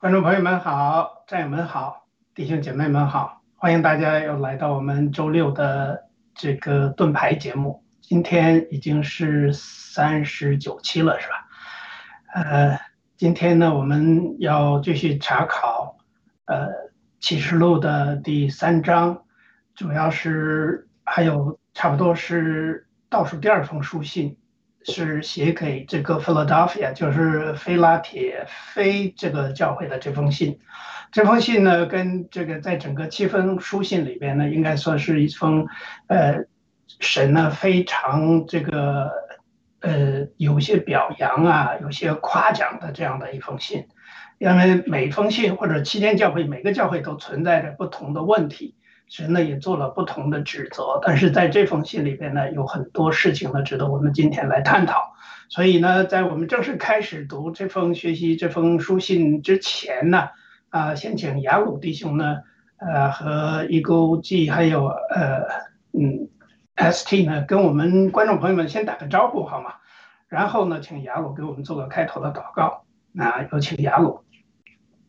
[0.00, 7.84] 观众朋友们好，战友们好，弟兄姐妹们好，欢迎大家又来到我们周六的这个盾牌节目。
[8.00, 11.34] 今天已经是三十九期了，是吧？
[12.32, 12.80] 呃，
[13.18, 15.98] 今天呢，我们要继续查考
[16.46, 16.70] 呃
[17.20, 19.24] 启示录的第三章，
[19.74, 24.38] 主要是还有差不多是倒数第二封书信，
[24.84, 30.58] 是写给这个 Philadelphia，就是菲拉铁非这个教会的这封信。
[31.12, 35.66] 这封信呢，跟这个在整个七封书信里边呢，应该算是一封，
[36.06, 36.44] 呃，
[37.00, 39.10] 神呢非常这个
[39.80, 43.86] 呃有些表扬啊，有些夸奖的这样的一封信。
[44.38, 48.74] 因为每封信或者七天教会每个教会都存在着不同的问题，
[49.10, 50.98] 神呢也做了不同的指责。
[51.02, 55.12] 但是在这封信里边呢，有很多事情呢值得我们今天来探讨。
[55.50, 60.28] 所以呢，在我们正式开始读这封学习这封书信之前呢，
[60.70, 62.38] 啊，先请雅鲁弟兄呢，
[62.78, 65.42] 呃，和一勾 G 还有呃
[65.92, 66.28] 嗯
[66.76, 69.74] ST 呢，跟我们观众朋友们先打个招呼好吗？
[70.28, 72.84] 然后呢，请雅鲁给我们做个开头的祷告。
[73.10, 74.22] 那有请雅鲁。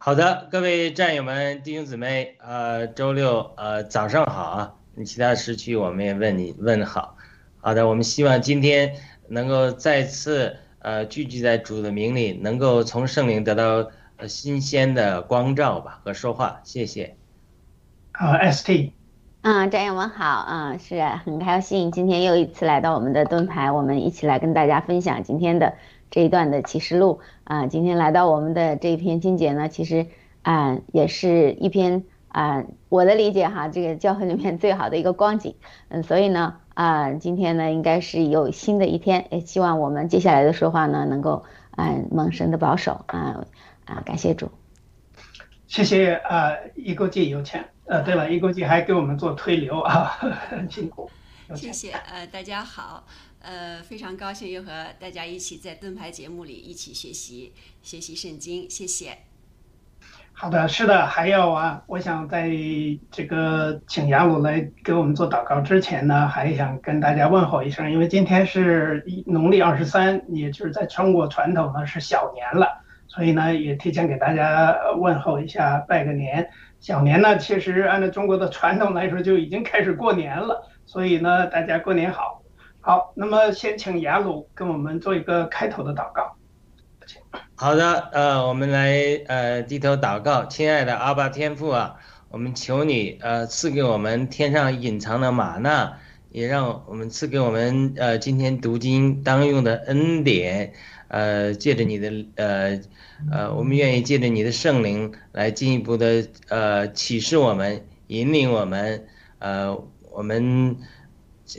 [0.03, 4.73] 好的，各位战友们、弟兄姊妹，呃，周六呃早上好啊！
[5.05, 7.15] 其他时区我们也问你问好。
[7.59, 8.95] 好的，我们希望今天
[9.27, 16.61] 能够再次呃聚集在主的名里，能够从圣灵得到呃新鲜的光照吧和说话。
[16.63, 17.15] 谢谢。
[18.11, 18.93] 好，ST。
[19.43, 25.75] 嗯，战友们好，啊，是很开心今天又一次来到我们的盾牌，我们一起来跟大家分享今天的。
[26.11, 27.21] 这一段的启示录。
[27.45, 30.05] 啊，今天来到我们的这一篇经节呢，其实
[30.43, 35.55] 啊也是一篇啊，我的理解哈，这个教会里面最好的一个光景，
[35.89, 43.45] 嗯，所以呢啊，今天呢应该是有新的一天，也希望我们接下来的说话呢能够啊蒙神的保守啊
[43.85, 44.49] 啊，感谢主，
[45.67, 50.05] 谢谢啊，一国际有钱，呃，对了，一国际还给我们做推流啊，
[50.49, 51.09] 很 辛苦，
[51.53, 53.03] 谢谢，呃，大家好。
[53.41, 57.51] 呃，非常高兴又和大家一起在盾牌节目里一起学习
[57.81, 59.17] 学习圣经，谢谢。
[60.33, 62.49] 好的，是的，还有啊，我想在
[63.11, 72.67] 这个请雅鲁来给我们做祷告之前呢，还想跟大家问候一声，因为今天是农历二十三，也就是在中国传统呢是小年了，
[73.07, 76.47] 所以呢也提前给大家问候一下，拜个年。
[76.79, 82.40] 小年呢，其实按照中国的传统来说，就已经开始过年了，所以呢，大家过年好。
[82.83, 86.35] 好，那么先请雅鲁跟我们做一个开头的祷告。
[87.53, 91.95] 好的，呃，我们来呃低头祷告，亲爱的阿爸天父啊，
[92.29, 95.99] 我们求你呃赐给我们天上隐藏的玛纳，
[96.31, 100.73] 也让我们赐给我们呃今天读经当用的恩典，
[101.07, 102.81] 呃借着你的呃
[103.31, 109.05] 呃，我们愿意借着你的圣灵来进一步的呃启示我们，引领我们，
[109.37, 110.77] 呃我们。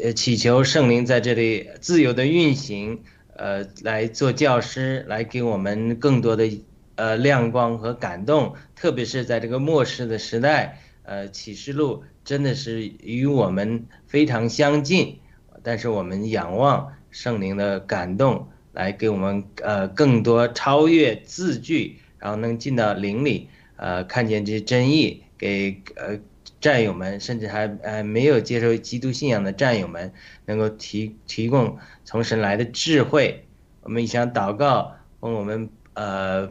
[0.01, 3.03] 呃，祈求圣灵在这里自由的运行，
[3.37, 6.49] 呃，来做教师，来给我们更多的
[6.95, 8.55] 呃亮光和感动。
[8.75, 15.19] 特别是在这个末世的时代，呃，启示录真的是与我们非常相近。
[15.63, 26.19] 但是我们仰望圣灵的感动，来给我们呃更多超越字句，然后能进到灵里，呃，看见这些真意，给呃。
[26.63, 30.13] 战友们，甚至还呃没有接受基督信仰的战友们，
[30.47, 33.45] 能够提提供从神来的智慧。
[33.83, 36.49] 我们想祷告，问我们呃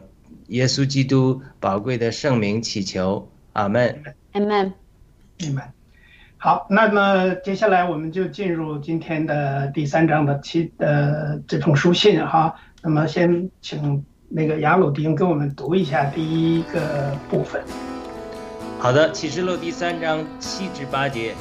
[0.48, 4.02] 耶稣基督宝贵的圣名祈求，阿门。
[4.32, 4.74] 阿门。
[5.40, 5.64] 阿门。
[6.36, 12.54] 好，那么接下来我们就进入今天的第三章的七呃这封书信哈。
[12.82, 17.62] 那么先请那个雅鲁丁给我们读一下第一个部分。
[18.82, 21.36] 好的，启示录第三章七至八节，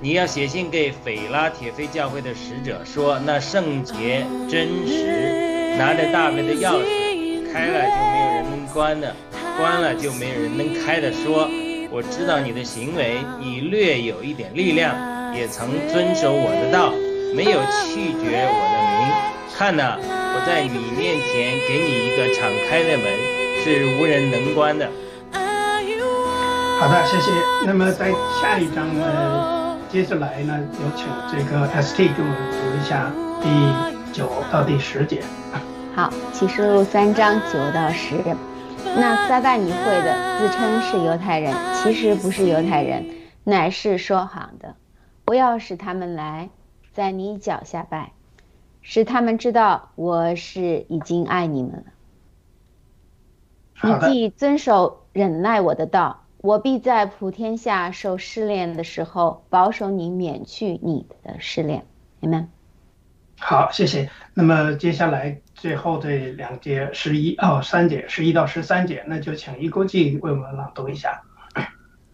[0.00, 9.12] 你要写信给斐拉铁菲教会的使者说：那圣洁真实，拿着大卫的钥匙，开了就没有人能关的，
[9.56, 11.10] 关了就没有人能开的。
[11.12, 11.50] 说，
[11.90, 14.94] 我知道你的行为，你略有一点力量，
[15.34, 16.92] 也曾遵守我的道，
[17.34, 19.58] 没有弃绝我的名。
[19.58, 23.10] 看呐，我在你面前给你一个敞开的门，
[23.64, 24.88] 是无人能关的。
[26.80, 27.32] 好的，谢谢。
[27.66, 33.10] 那么在下一章呢，接下来呢，有请这个 ST 给我们读一下
[33.42, 35.20] 第九到第十节。
[35.96, 38.14] 好，启示录三章九到十。
[38.96, 43.04] 那撒旦你会的自称是犹太人，其实不是犹太人，
[43.42, 44.76] 乃是说谎的。
[45.24, 46.48] 不要使他们来，
[46.92, 48.12] 在你脚下拜，
[48.82, 51.84] 使他们知道我是已经爱你们了。
[53.82, 56.22] 你既遵守忍耐我的道。
[56.40, 61.84] 我必在普天下受试炼的时候，保守你免去你的试炼。
[62.20, 62.48] 你们
[63.40, 64.10] 好，谢谢。
[64.34, 71.22] 那么接下来最后这两节十一哦三节十一到十三节，那就请一勾记为我们朗读一下。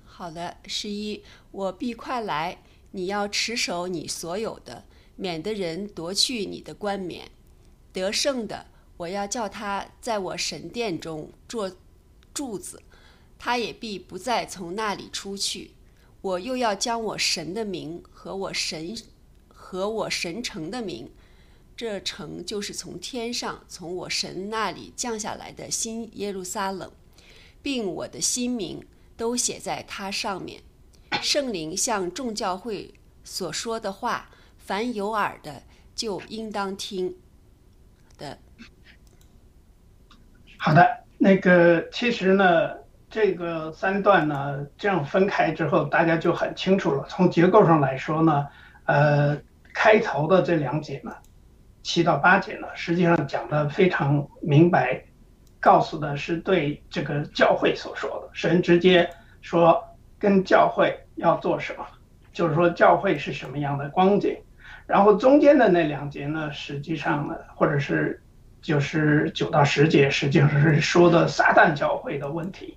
[0.05, 2.59] 好的，十一，我必快来，
[2.93, 4.85] 你要持守你所有的，
[5.17, 7.29] 免得人夺去你的冠冕。
[7.93, 8.67] 得胜的，
[8.97, 11.71] 我要叫他在我神殿中做
[12.33, 12.81] 柱子。
[13.39, 15.73] 他也必不再从那里出去，
[16.21, 18.97] 我又要将我神的名和我神
[19.49, 21.11] 和我神城的名
[21.77, 26.93] 这城就是从天上从我神那里降下来的新耶路撒冷，
[27.63, 28.87] 并我的新名
[29.17, 30.63] 都写在它上面。
[31.21, 35.63] 圣灵向众教会所说的话，凡有耳的
[35.95, 37.17] 就应当听。
[38.17, 38.39] 的，
[40.57, 42.84] 好的，那个其实呢，
[43.15, 47.07] 这个三段呢这样分开之后，大家就很清楚了。
[47.09, 48.45] 从结构上来说呢，
[48.87, 49.39] 呃，
[49.73, 51.15] 开头的这两节呢，
[51.85, 55.01] 七到八节呢，实际上讲的非常明白，
[55.61, 59.09] 告诉的是对这个教会所说的，神直接
[59.43, 59.81] 说
[60.19, 61.87] 跟教会要做什么，
[62.33, 64.37] 就是说教会是什么样的光景。
[64.89, 68.21] 然后中间的那两节呢，实际上呢，或者是
[68.61, 72.77] 就是九到十节，实际上是说的撒旦教会的问题。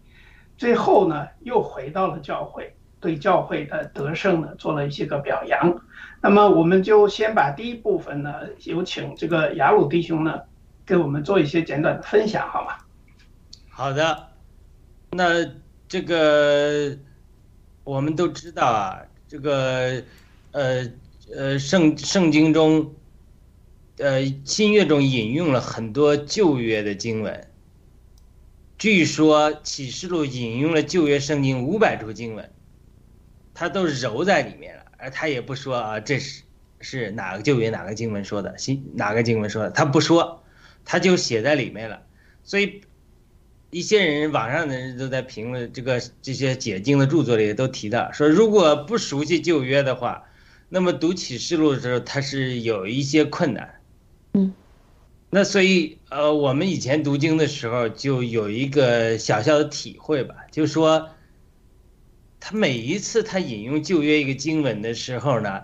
[0.58, 5.82] 最后呢，又回到了教会，对教会的得胜呢做了一些个表扬。
[6.22, 8.34] 那么我们就先把第一部分呢，
[8.66, 10.42] 有请这个雅鲁弟兄呢，
[10.86, 12.74] 给我们做一些简短的分享，好吗？
[13.70, 14.28] 好的，
[15.12, 15.46] 那
[15.88, 16.98] 这个
[17.84, 20.04] 我们都知道啊，这个
[20.52, 20.86] 呃。
[21.36, 22.96] 呃，圣圣经中，
[23.98, 27.47] 呃，新约中引用了很多旧约的经文。
[28.78, 32.52] 据说启示录引用了旧约圣经五百处经文，
[33.54, 36.44] 他都揉在里面了，而他也不说啊，这是
[36.80, 40.44] 是哪个旧约哪个经文说的，新哪个经文说的，他不说，
[40.86, 42.04] 他就写在里面了。
[42.44, 42.82] 所以，
[43.72, 50.24] 一些人网上的人都在评论这个这些解经的著作里都提到说，如果不熟悉旧约的话。
[50.70, 53.77] 那么读启示录的时候，它是有一些困难，
[55.30, 61.10] 那所以呃，我们以前读经的时候就有一个小小的体会吧，就说，
[62.40, 65.62] 他每一次他引用旧约一个经文的时候呢，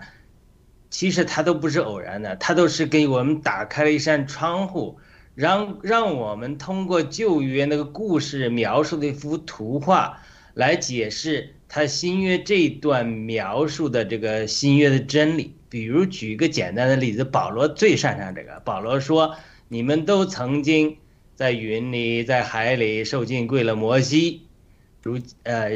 [0.90, 4.98] 其实他都不是偶然的，他都是给我们打开了一扇窗户，
[5.34, 10.20] 让让我们通过旧约那个故事描述的一幅图画
[10.52, 11.54] 来解释。
[11.66, 18.60] 他新约这段描述的这个新约的真理，比如举一个简单的例子，保罗最擅长这个。
[18.64, 19.34] 保罗说
[19.68, 20.96] ：“你们都曾经
[21.34, 24.42] 在云里，在海里受尽跪了摩西，
[25.02, 25.70] 如呃，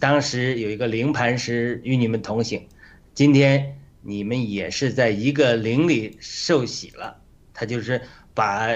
[0.00, 2.66] 当时有一个灵磐石与你们同行，
[3.14, 7.18] 今天你们也是在一个灵里受洗了。”
[7.54, 8.02] 他就是
[8.34, 8.68] 把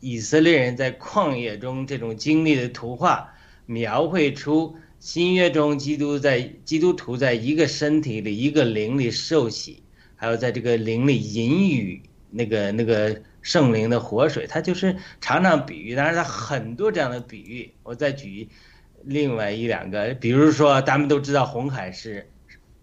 [0.00, 3.32] 以色列人在旷野中这种经历的图画
[3.66, 4.76] 描绘出。
[5.00, 9.80] 新约中，基督在基督徒在一个身体里、一个灵里受洗，
[10.16, 15.94] 还有在这个灵里饮雨那个那个圣灵的活水，他就是常常比喻。
[15.96, 17.72] 当然，他很多这样的比喻。
[17.82, 18.46] 我再举
[19.02, 22.28] 另外一两个，比如说，咱们都知道红海是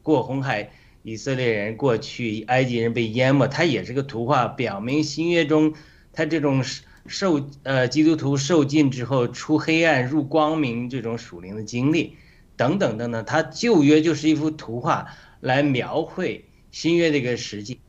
[0.01, 0.71] 过红海，
[1.03, 5.75] 以色列人过去，埃及人被淹没，它也是个图画，表明新约中
[6.11, 6.63] 他这种
[7.05, 12.17] 受呃基督徒受尽之后出黑暗入光明这种属灵的经历，
[12.55, 15.05] 等等等等，他旧约就是一幅图画
[15.41, 17.79] 来描绘新约这个实际，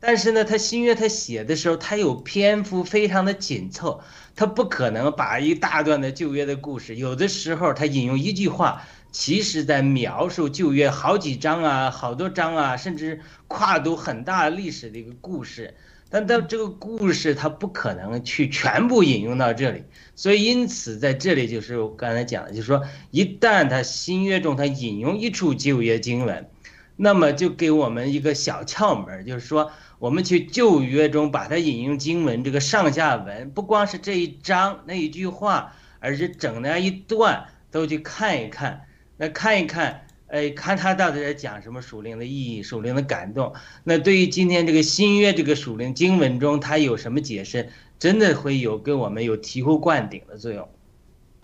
[0.00, 4.00] 但是呢，他新约他写的时候，他有篇幅非常的紧凑，
[4.36, 15.74] 他不可能把一大段的旧约的故事，有的时候他引用一句话，其实在描述旧约好几章啊，好多章啊，甚至跨度很大历史的一个故事。
[16.10, 19.82] 但到这个故事，他不可能去全部引用到这里，
[20.16, 26.48] 所以因此在这里就是我刚才讲的，就是说，一旦他新约中他引用一处旧约经文，
[26.96, 38.86] 那么就给我们一个小窍门，就是说，我们去旧约中把它引用经文这个上下文，不光是这一章那一句话，而是整那一段都去看一看，
[39.16, 40.04] 那看一看。
[40.30, 43.54] 哎，看他到底在讲什么属灵的意义、属灵的感动。
[43.82, 47.70] 那对于今天这个新约这个属灵经文中，它有什么解释？
[47.98, 50.68] 真的会有跟我们有醍醐灌顶的作用。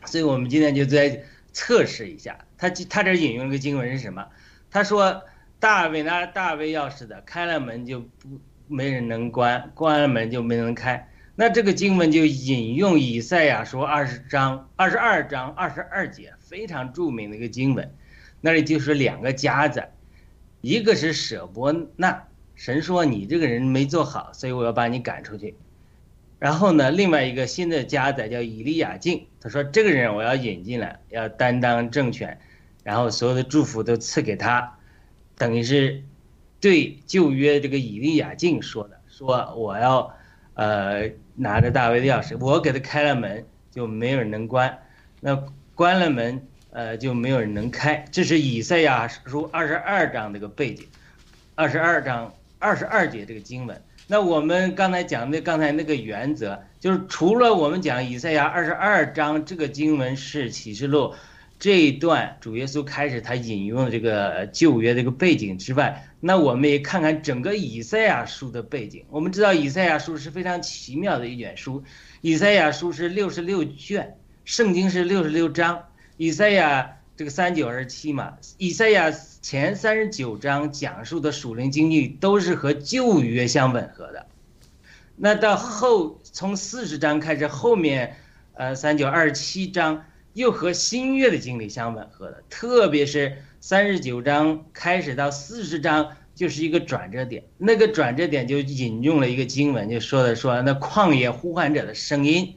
[0.05, 2.45] 所以我们今天就在测试一下。
[2.59, 4.27] 他他这引用了个经文是什么？
[4.71, 5.23] 他说
[5.59, 11.09] 大卫拿大卫钥匙的，开了门就不没人能关，关了门就没人开。
[11.37, 17.93] 那这个经文就引用以赛亚书二十章二十二章二十二节，非常著名的一个经文。
[18.41, 19.85] 那里就是两个家子，
[20.61, 25.57] 一个是舍伯纳，神说你这个人没做好，所以我要把你赶出去。
[26.39, 32.39] 然后呢，另外一个新的家子叫以利亚敬，他说这个人我要引进来，要担当政权，
[32.83, 34.79] 然后所有的祝福都赐给他，
[35.37, 36.03] 等于是
[36.61, 40.15] 对旧约这个以利亚敬说的，说我要
[40.55, 44.79] 呃拿着大卫的钥匙，我给他开了门，就没有人能关，
[45.21, 46.47] 那关了门。
[46.77, 48.05] 呃，就没有人能开。
[48.11, 50.85] 这是以赛亚书二十二章这个背景，
[51.55, 53.81] 二十二章二十二节这个经文。
[54.09, 61.15] 那我们刚才讲的刚才那个原则，就是除了我们讲以赛亚二十二章这个经文是启示录
[61.59, 69.05] 这一段主耶稣开始他引用的这个旧约这个背景之外，那我们也看看整个以赛亚书的背景。
[69.09, 71.83] 我们知道以赛亚书是非常奇妙的一卷书，
[72.21, 84.27] 以赛亚书是六十六卷，圣经是六十六章，以赛亚这个三九二十七嘛，以赛亚前三十九章讲述的属灵经历都是和旧约相吻合的。
[85.17, 88.17] 那到后从四十章开始，后面
[88.55, 102.57] 呃三九二十七章又和新约的经历相吻合的，特别是三十九章开始到四十章就是一个转折点，那个转折点就引用了一个经文，就说的说那旷野呼唤者的声音，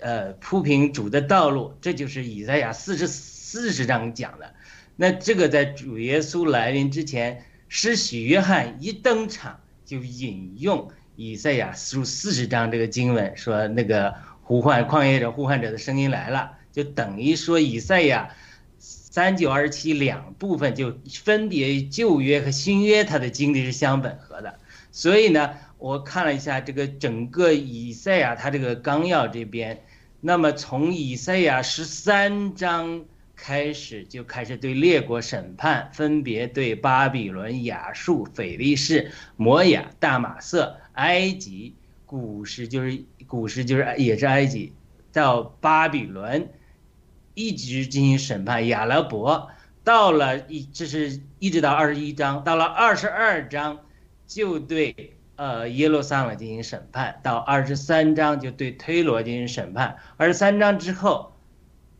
[0.00, 4.52] 呃铺平主的道路，这就是以赛亚四十四十章讲的。
[4.96, 14.12] 那这个在主耶稣来临之前，施洗约翰一登场就引用以赛亚书四十章这个经文，说那个
[14.42, 18.34] 呼唤旷野者呼唤者的声音来了，就等于说以赛亚
[18.78, 24.58] 三九二七两部分就分别旧约和新约它的经历是相吻合的。
[24.90, 29.84] 所以呢，我看了一下这个整个以赛亚它这个纲要这边，
[30.20, 33.04] 那么从以赛亚十三章。
[33.40, 44.72] 开始就开始对列国审判，分别对巴比伦、亚述、腓力士、摩亚、大马色、埃及、古时就是古时就是也是埃及，
[45.12, 46.48] 到巴比伦，
[47.38, 48.66] 一直进行审判。
[48.66, 49.50] 亚拉伯
[49.84, 53.78] 到了一，这是一直到二十一章，到了二十二章
[54.26, 59.96] 就对呃耶路撒冷进行审判，到二十三章就对推罗进行审判。
[60.16, 61.32] 二十三章之后。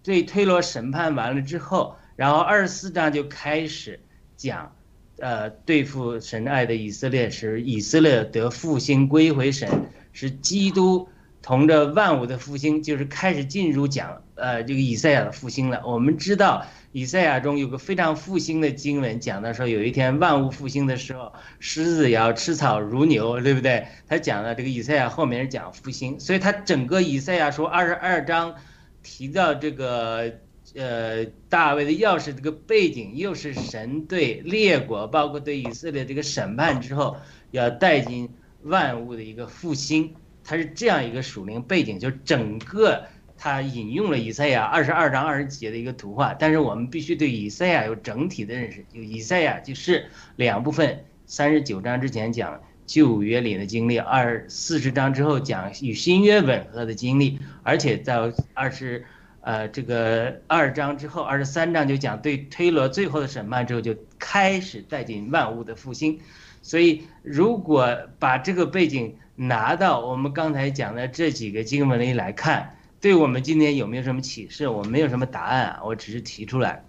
[0.00, 4.00] 对推罗审判完了之后，然后二十四章就开始
[4.38, 4.74] 讲，
[5.18, 9.68] 呃，对付神爱的以色列是以色列得复兴归回神，
[10.14, 11.06] 是基督
[11.42, 15.82] 同着万物的复兴，就是开始进入讲呃这个以赛亚的复兴了。
[15.86, 23.86] 我们知道以赛亚中有个非常复兴的经文，讲到说有一天万物复兴的时候，狮子要吃草如牛，对不对？
[24.06, 28.54] 他讲了这个以赛亚后面是讲复兴，所以他整个以赛亚书二十二章。
[29.00, 30.34] 提到这个，
[30.74, 37.16] 呃，大卫的钥匙这个背景，又是神对列国，包括对以色列这个审判之后，
[37.52, 38.28] 要带进
[38.64, 40.14] 万物的一个复兴，
[40.48, 43.04] 它是这样一个属灵背景，就整个
[43.36, 50.06] 它引用了以赛亚二十二章二十节的一个图画，但是我们必须对以赛亚有整体的认识，就以赛亚就是
[50.36, 52.62] 两部分，三十九章之前讲。
[52.86, 59.04] 旧约里的经历，二四十章之后讲与新约吻合的经历，而且在二十，
[59.42, 66.18] 呃，这个二章之后，二十三章就讲对推罗最后的审判之后，就开始带进万物的复兴。
[66.62, 74.66] 所以，如果把这个背景拿到我们刚才讲的这几个经文里来看，对我们今天有没有什么启示？
[74.66, 76.84] 我没有什么答案啊，我只是提出来。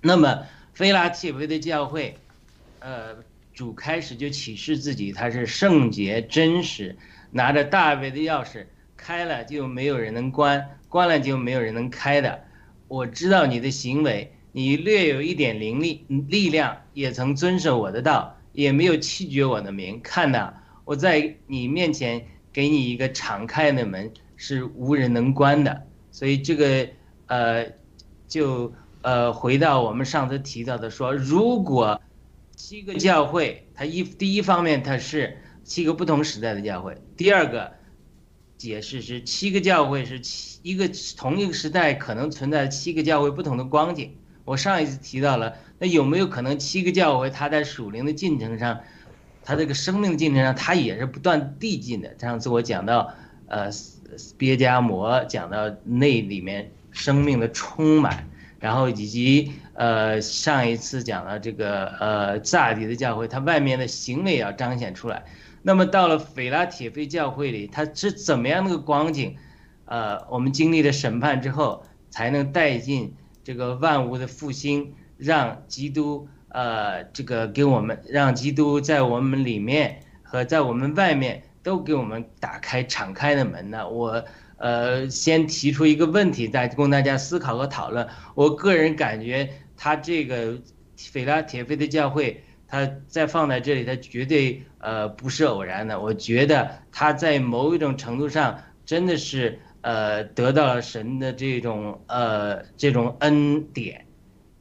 [0.00, 2.16] 那么，菲拉铁菲的教会，
[2.78, 3.16] 呃。
[3.54, 6.96] 主开始就启示自己，他是圣洁真实，
[7.30, 12.42] 拿着大卫的钥匙，开了就没有人能关，关了就没有人能开的。
[12.88, 20.00] 我知道你的行为，你略有一点灵力力量，也曾遵守我的道，也没有弃绝我的名。
[20.02, 20.52] 看呐，
[20.84, 25.86] 我在你面前给你一个敞开的门，是无人能关的。
[26.10, 26.88] 所以这个，
[27.26, 27.72] 呃，
[28.28, 32.00] 就呃回到我们上次提到的说，如果。
[32.56, 37.72] 七个教会，它一第一方面它是七个不同时代的教会，第二个
[38.56, 44.16] 解释是七个教会是七一个同一个时代可能存在七个教会不同的光景。
[44.44, 48.80] 我上一次提到了，那有没有可能七个教会它在属灵的进程上，
[49.44, 52.18] 它这个生命进程上它也是不断递进的？
[52.18, 53.12] 上次我讲到，
[53.46, 53.70] 呃，
[54.36, 58.28] 别加摩讲到那里面生命的充满。
[58.60, 65.22] 然后以及呃上一次讲了这个呃萨迪的教会，它外面的行为要彰显出来。
[65.60, 69.36] 那么到了斐拉铁菲教会里，它是怎么样的个光景？
[69.84, 83.86] 呃，我们经历了审判之后，才能带进这个万物的复兴，让基督呃这个给我们，让基督在我们里面和在我们外面都给我们打开敞开的门呢？
[83.86, 84.24] 我。
[84.56, 88.08] 呃，先提出一个问题，再供大家思考和讨论。
[88.34, 90.56] 我个人感觉，他这个
[90.96, 96.00] 斐拉铁菲的教会，他再放在这里，他绝对呃不是偶然的。
[96.00, 104.06] 我觉得他在某一种程度上，真的是呃得到了神的这种呃这种恩典，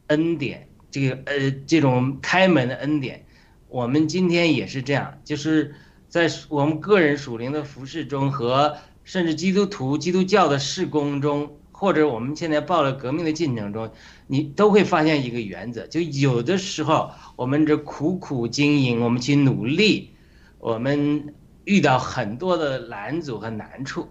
[0.07, 3.25] 恩典这个呃这种开门的恩典。
[3.67, 5.75] 我们今天也是这样，就是。
[6.13, 13.89] 在我们个人属灵的服饰中和甚至基督徒、基督教的事工中，或者我们现在报了革命的进程中，
[14.27, 20.11] 你都会发现一个原则：就有的时候我们这苦苦经营，我们去努力，
[20.59, 21.33] 我们
[21.65, 24.07] 遇到很多的拦阻和难处。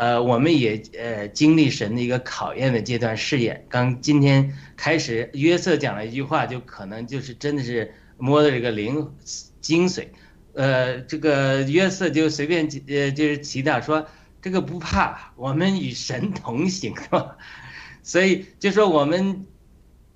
[0.00, 3.66] 呃，我们也呃经历神的一个考验的阶段试验。
[3.68, 9.14] 刚今天开始，约瑟讲了一句话，就可能就是真的是摸的这个灵
[9.60, 10.06] 精髓。
[10.54, 14.06] 呃，这个约瑟就随便呃就是祈祷说，
[14.40, 17.36] 这个不怕，我们与神同行，是吧？
[18.02, 19.44] 所以就说我们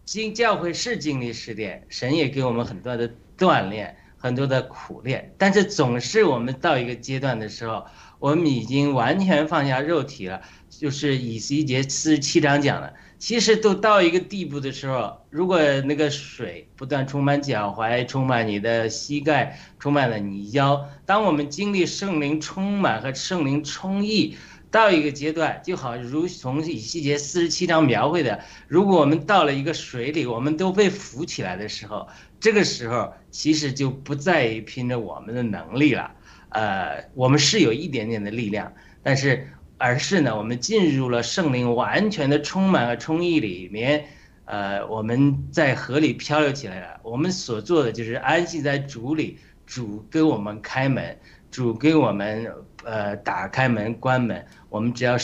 [0.07, 7.85] 经教会是经历试炼，神也给我们很多的锻炼，很多的苦练，但是总是我们到一个阶段的时候。
[8.19, 12.95] 我们已经完全放下肉体了，就是以西结四十七章讲的。
[13.19, 24.37] 其实都到一个地步的时候，如果那个水不断充满脚踝，充满你的膝盖，充满了你腰，当我们经历圣灵充满和圣灵充溢
[24.71, 32.07] 到一个阶段，就好如从以西结四十七章描绘的，如果我们到了一个水里，我们都被浮起来的时候，
[32.41, 36.11] 这个时候其实就不在于拼着我们的能力了。
[36.55, 44.05] 呃，我们是有一点点的力量，但是而是呢，我们进入了圣灵完全的充满和充溢里面，
[44.45, 47.01] 呃，我们在河里漂流起来了。
[47.03, 49.37] 我们所做的就是安息在主里，
[49.67, 51.19] 主给我们开门，
[51.51, 52.49] 主给我们
[52.85, 55.17] 呃打开门关门，我们只要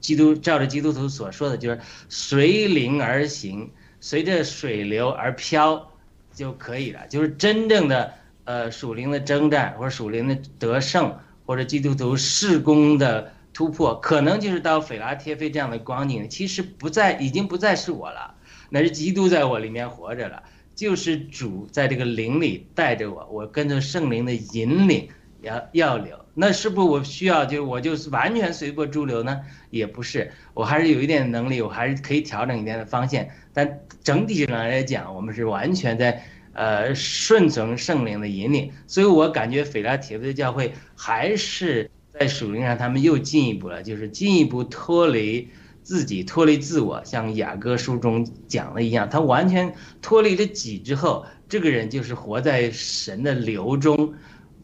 [0.00, 5.92] 基督照着基督徒所说的，就是随灵而行，随着水流而漂
[6.32, 8.14] 就可以了，就是真正的。
[8.48, 16.26] 呃，属灵的征战，或者属灵的得胜，或者基督徒事工的突破，可能就是到斐拉帖菲这样的光景。
[16.30, 18.34] 其实不再，已经不再是我了，
[18.70, 20.42] 那是基督在我里面活着了，
[20.74, 25.10] 就是主在这个灵里带着我，我跟着圣灵的引领
[25.42, 26.18] 要要流。
[26.32, 29.42] 那是不是我需要就我就是完全随波逐流呢？
[29.68, 33.22] 也不是，我还是有一点能力，我还是可以调整一点的方向。
[33.52, 36.24] 但整体上来讲，我们是完全在。
[36.58, 45.48] 呃，顺从圣灵的引领，所以我感觉斐拉铁的教会还是在属灵上，他们又进一步了，就是进一步脱离
[45.84, 54.14] 自己，脱离自我，像雅各书中讲的一样，他完全脱离了己之后，这个人就是活在神的流中，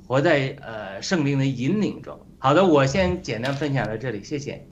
[0.04, 2.18] 活在呃圣灵的引领中。
[2.38, 4.66] 好的，我先简单分享到这里，谢谢。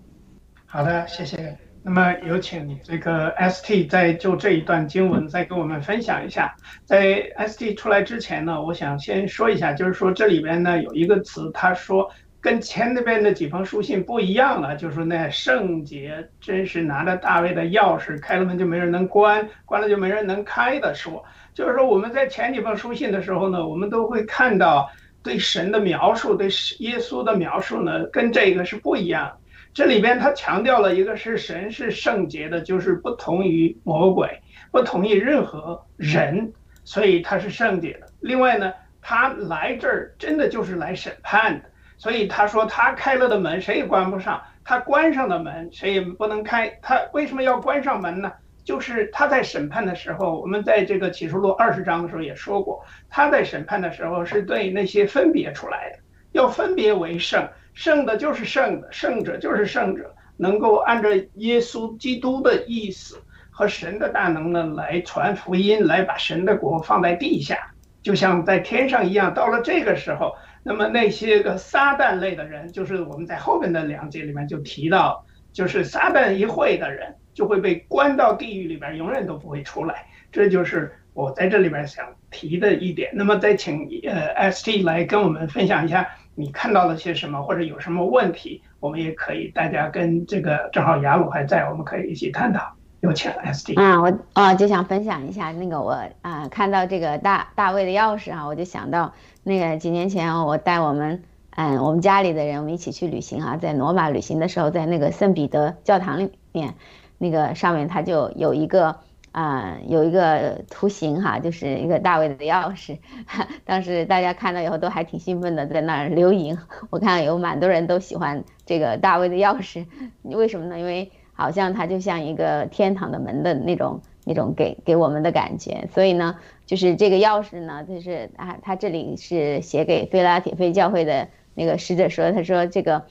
[0.67, 1.72] 好的，谢谢。
[1.85, 6.55] 那么有请这个 ST 再就这一段经文再给我们分享一下。
[6.85, 12.09] 在 ST 出来之前呢，我想先说一下，就是说这里边呢有一个词，他说
[12.41, 21.25] 跟前那边的几封书信不一样了，就是那圣洁真是拿着大卫的钥匙，开了门就没人能关，关了就没人能开的说。
[21.53, 24.89] 就是说我们在前几封书信的时候呢，我们都会看到
[25.23, 26.47] 对神的描述，对
[26.79, 29.33] 耶稣的描述呢，跟这个是不一样。
[29.75, 36.53] 这里边他强调了一个是神是圣洁的，就是不同于魔鬼，不同于任何人，
[36.85, 38.07] 所以他是圣洁的。
[38.21, 41.65] 另外呢，他来这儿真的就是来审判的，
[41.97, 46.69] 所以他说他开了的门谁也关不上，他关上的门谁也不能开。
[46.83, 48.31] 他为什么要关上门呢？
[48.65, 55.99] 就是他在审判的时候，我们在这个启示录二十章的时候也说过，他在审判的时候是对那些分别出来的，
[56.33, 57.49] 要分别为圣。
[57.75, 69.33] 圣的就是圣的，圣者就是圣者，能够按照耶稣基督的意思和神的大能呢来传福音，来把神的国放在地下，就像在天上一样。
[69.33, 80.07] 到了这个时候，那么那些个撒旦类的人，就是我们在后面的两节里面就提到，就是撒旦一会的人就会被关到地狱里边，永远都不会出来。
[80.31, 83.11] 这就是我在这里边想提的一点。
[83.15, 86.09] 那么再请呃 ST 来跟我们分享一下。
[86.35, 92.61] 你看到了些什么，或者有什么问题，我们也可以大家跟这个正好雅鲁还在，我们可以一起探讨。
[93.01, 93.79] 有请 SD。
[93.81, 106.75] 啊，我啊就想分享一下那个我啊看到这个大大卫的钥匙啊，我就想到那个几年前我带我们嗯我们家里的人我们一起去旅行啊，在罗马旅行的时候，在那个圣彼得教堂里面，
[107.19, 108.97] 那个上面它就有一个。
[109.33, 112.99] 啊，有一个图形哈，就是一个大卫的钥匙。
[113.65, 116.59] 当时大家看到以后都还挺兴奋的，在那儿留影。
[116.91, 119.87] 我看有蛮多人都喜欢这个大卫的钥匙，
[120.23, 120.79] 为什么呢？
[120.79, 125.89] 因为好像它就像一个天堂的门的那种那种给给我们的感觉。
[125.95, 133.07] 所以呢，就是这个钥匙呢，就是啊，他这里是写给菲拉铁菲教会的那个使者说，他说这个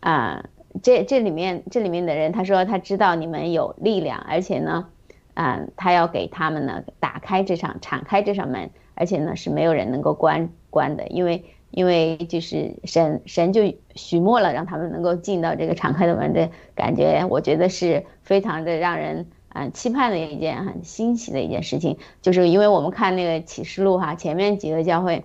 [0.00, 0.44] 啊，
[0.82, 4.88] 这这里面这里面的人，他说他知道你们有力量，而且呢。
[5.34, 13.62] 嗯，他要给他们呢打开这扇敞开这扇门，而且呢是没有人能够关关的，因为因为就是神神就
[13.94, 21.96] 许诺了，让他们能够进到这个敞开的门的感觉，我觉得是非常的让人啊期盼的一件很欣喜的一件事情。
[22.20, 25.24] 就是因为我们看那个启示录哈，前面几个教会，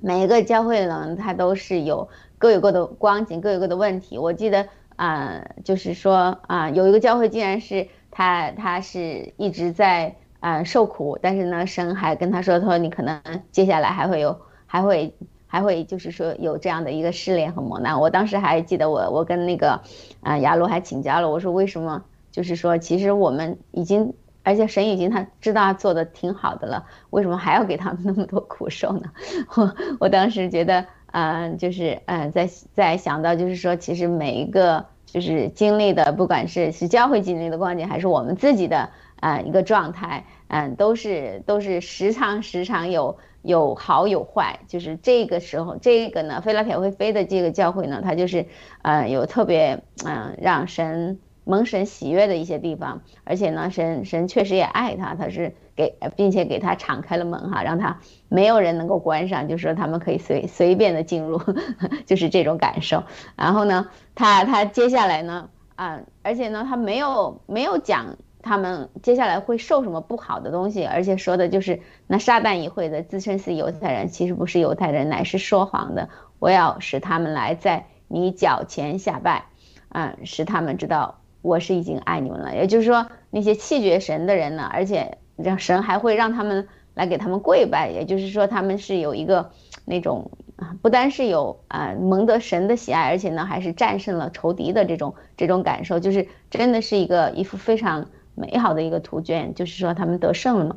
[0.00, 4.18] 每一个教会呢，它都是有各有各的光景，各有各的问题。
[4.18, 13.20] 我记得啊，就是说啊，有一个教会竟然是他他是一直在啊受苦，但是呢，神还跟他说，他说你可能
[13.52, 15.14] 接下来还会有还会。
[15.46, 19.80] 还会就是说有这样的一个试炼和磨难，我当时还记得我我跟那个
[20.20, 29.12] 啊雅鲁还请教了，我说为什么就是说其实我们已经而且神已经他知道他做的挺好的了，为什么还要给他们那么多苦受呢？
[29.54, 43.16] 我我当时觉得嗯就是嗯在在想到就是说其实每一个就是经历的不管是是教会经历的光景还是我们自己的啊一个状态嗯都是都是时常时常有。
[43.44, 48.46] 有好有坏，就是这个时候，这个呢，菲拉铁会飞的这个教会呢，它就是，
[48.80, 61.40] 呃，有特别，嗯，让神蒙神喜悦的一些地方，而且呢，神神确实也爱他，他是给，并且给他敞开了门哈，让他没有人能够关上，就是说他们可以随随便的进入，
[62.06, 63.04] 就是这种感受。
[63.36, 68.16] 然后呢，他他接下来呢，啊，而且呢，他没有没有讲。
[68.46, 70.84] 他们接下来会受什么不好的东西？
[70.84, 76.10] 而且说的就是那撒旦议会的自称是犹太人，其实不是犹太人，乃是说谎的。
[76.38, 79.46] 我要使他们来在你脚前下拜，
[79.88, 82.56] 嗯，使他们知道我是已经爱你们了。
[82.56, 87.88] 也就是说，那些气绝神的人呢，而且让神还会让他们来给他们跪拜。
[87.88, 89.50] 也就是说，他们是有一个
[89.84, 98.06] 那种啊，不单是有啊蒙得神的喜爱，而且呢还是战胜了仇敌的这种这种感受，就是真的是一个一幅非常。
[98.36, 100.74] 美好的一个图卷，就是说他们得胜了嘛。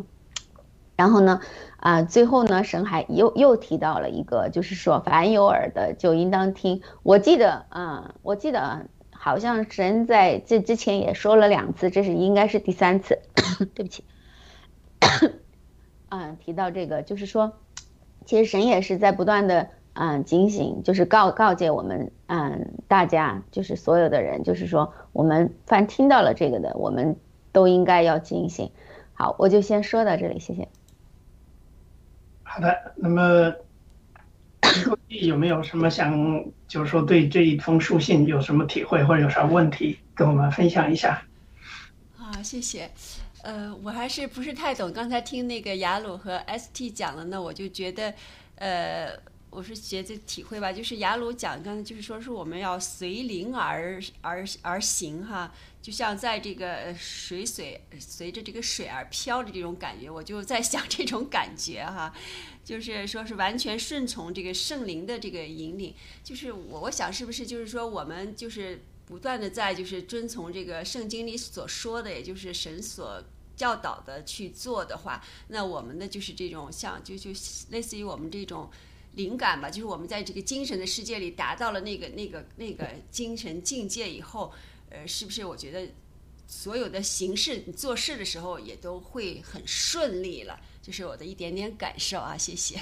[0.95, 1.41] 然后呢，
[1.77, 6.84] 啊，最后呢，神还又又提到了一个，就是说凡有耳的就应当听。
[7.01, 8.86] 我记得，嗯，我记得
[9.17, 13.19] 好像神在这之前也说了两次，这是应该是第三次。
[13.73, 14.03] 对不起，
[16.10, 17.53] 嗯，提到这个，就是说，
[18.25, 27.17] 其实神也是在不断的，嗯，警醒，就是告告诫我们，嗯，大家，就是所有的人，就是说，我们凡听到了这个的，我们。
[27.53, 28.69] 都应该要警醒。
[29.13, 30.67] 好，我就先说到这里，谢谢。
[32.43, 33.51] 好的，那么
[35.08, 41.21] 有没有什么想，就是说对这一封书信有什么体会或者有啥问题，跟我们分享一下？
[42.15, 42.89] 好，谢谢。
[43.43, 48.13] 呃，我还是不是太懂，刚才听那个雅鲁和 ST 讲了呢，我就觉得，
[48.56, 49.10] 呃。
[49.57, 62.13] 我是觉得体会吧，就是雅鲁讲刚才就是说是我们要随灵而而而行哈，就像在这个水水随着这个水而飘的这种感觉，我就在想这种感觉哈，
[62.63, 65.91] 就是说是完全顺从这个圣灵的这个引领，
[66.23, 73.23] 就是我我想是不是就是说我们就是不断的在就是遵从这个圣经里所说的，也就是神所
[73.55, 77.31] 教导的去做的话，那我们的就是这种像就就
[77.71, 78.69] 类似于我们这种。
[79.17, 84.53] 灵感吧，就是我们在这个精神的世界里达到了那个那个那个精神境界以后，
[84.91, 85.43] 呃，是不是？
[85.43, 85.86] 我觉得
[86.45, 92.80] 所有的形式做事的时候也都会很顺利了，就是我的一点点感受啊，谢谢。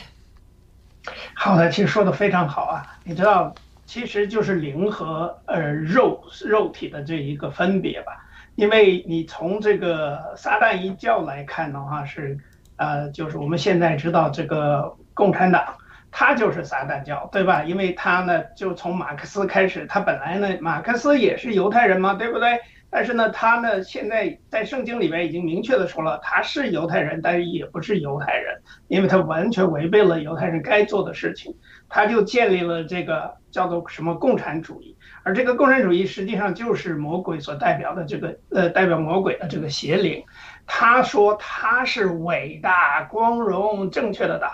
[1.33, 2.99] 好的，其实说的非常好啊。
[3.05, 12.37] 你知道，其实就是灵和呃肉肉体的这一个分别吧，因为你从这个撒旦一教来看的话，是
[12.75, 15.77] 呃，就是我们现在知道这个共产党。
[16.17, 17.61] 他就是撒旦教，对吧？
[17.65, 22.57] 因为他呢，就从马克思开始，他本来呢，马克思也是犹太人嘛，对不对？
[22.89, 31.53] 但是呢，他呢，现在在圣经里面已经明确的说了，他是犹太人，但是也不是犹太人，因为他完全违背了犹太人该做的事情，
[31.89, 40.23] 他就建立了这个叫做什么共产主义，而这个共产主义实际上就是魔鬼所代表的这个呃，代表魔鬼的这个邪灵，
[40.65, 44.49] 他说他是伟大、光荣、正确的党，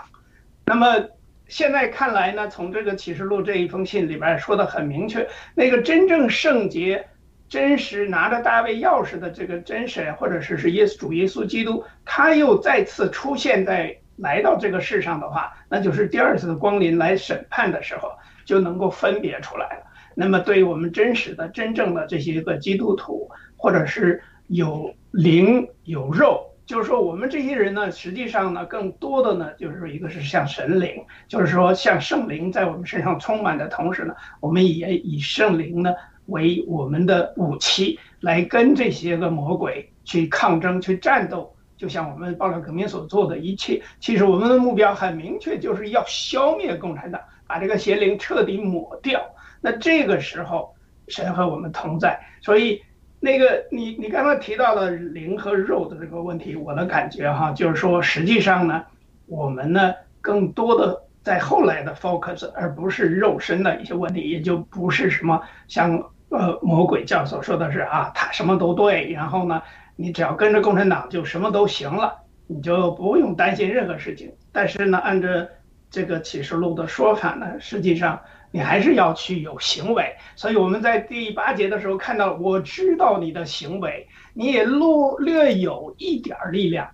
[0.65, 0.87] 那么。
[1.51, 7.05] 现在看来呢，从这个启示录这一封信里边说的很明确，那个真正圣洁、
[7.49, 18.13] 真实拿着大卫钥匙的这个真神，或者是是耶稣主耶稣基督，他又再次出现在来到这个世上的话，那就是第二次光临来审判的时候，
[18.45, 19.83] 就能够分别出来了。
[20.15, 26.47] 那么，对于我们真实的、真正的这些个基督徒，或者是有灵有肉。
[26.71, 35.93] 就是说，我们这些人呢，实际上呢，更多的呢，就是说，一个是像神灵，就是说，像圣灵在我们身上充满的同时呢，我们也以圣灵呢
[36.27, 41.53] 为我们的武器，来跟这些个魔鬼去抗争、去战斗。
[41.75, 47.19] 就像我们暴乱革命所做的一切，其实我们的目标很明确，就是要消灭共产党。
[47.47, 49.21] 把这个邪灵彻底抹掉。
[49.59, 50.73] 那这个时候，
[51.09, 52.17] 神和我们同在。
[52.41, 52.81] 所以，
[53.23, 58.83] 那个你你刚刚提到了灵和肉的这个问题，我的感觉哈，就是说实际上呢，
[59.27, 69.61] 我们呢更多的在后来的 focus，而不是肉身的一些问题，也就不是什么像呃魔鬼教所说的是啊，他什么都对，然后呢，
[69.95, 74.33] 你只要跟着共产党就什么都行了，你就不用担心任何事情。
[74.51, 75.27] 但是呢，按照
[75.91, 78.19] 这个启示录的说法呢，实际上。
[78.51, 84.85] 你还是要去有行为，所以我们在第八节的时候看到，我知道你的行为，你也略
[85.19, 86.89] 略有一点力量。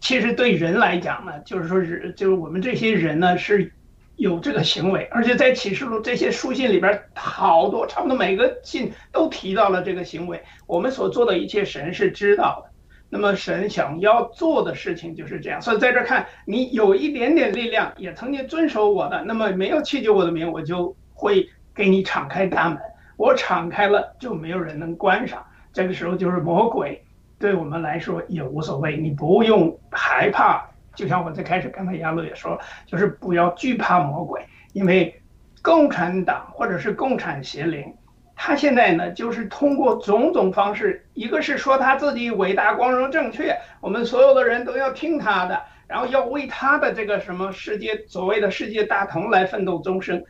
[0.00, 3.72] 其实对人来讲呢，就是说是就是我们这些人呢是
[4.16, 10.42] 有这个行为，而且在启示录这些书信里边，好多差不多每个信都提到了这个行为。
[10.66, 12.73] 我们所做的一切，神是知道的。
[13.16, 22.76] 那么神想要做的事情就是这样，所以在这看你有一点点力量，也曾经遵守我的，那么没有弃绝我的名，我就会给你敞开大门。
[23.16, 25.40] 我敞开了，就没有人能关上。
[25.72, 27.00] 这个时候就是魔鬼，
[27.38, 30.68] 对我们来说也无所谓，你不用害怕。
[30.96, 35.22] 就像我最开始刚才杨璐也说，就是不要惧怕魔鬼，因为
[35.62, 37.94] 共产党或者是共产邪灵。
[38.36, 50.22] 他现在呢，就是通过种种方式，一个是说他自己伟大、光荣、正确，我们所有的人都要听他的，然后要为他的这个什么世界所谓的世界大同来奋斗终生。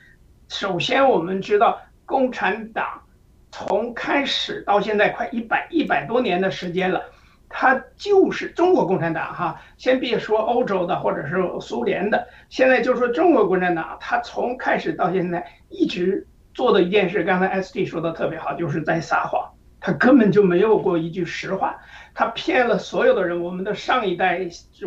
[0.48, 3.02] 首先，我们知道共产党
[3.50, 7.02] 从开始到现在快一百一百多年的时间了，
[7.48, 9.58] 他就是中国共产党哈。
[9.78, 16.26] 先别说欧洲的或者是苏联的，现在就说中国共产党，他从开始到现在一直。
[16.54, 19.50] 做的一件事，刚才 S D 说的特别好，就是在撒谎。
[19.80, 21.78] 他根本就没有过一句实话，
[22.14, 23.42] 他骗了所有的人。
[23.42, 24.40] 我们的上一代，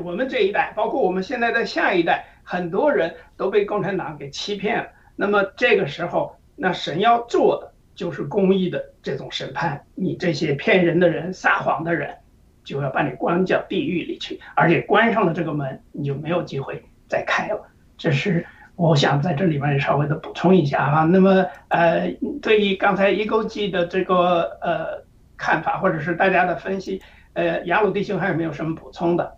[0.04, 4.88] 我们这一代，包括我们现在的下一代，很多人都被共产党给欺骗了。
[5.16, 9.86] 那么这个时候，那神要做的就是公义的这种审判。
[9.94, 12.16] 你这些骗人的人、撒谎的人，
[12.64, 17.62] 就要把你关到地狱里去，而且关上了这个门，你就没有机会再开了。
[18.00, 18.44] 这是。
[18.78, 25.04] 我想在这里面稍微的补充一下哈，那么呃，对于刚才一钩记的这个呃
[25.36, 27.02] 看法，或者是大家的分析，
[27.34, 29.36] 呃，雅鲁弟兄还有没有什么补充的？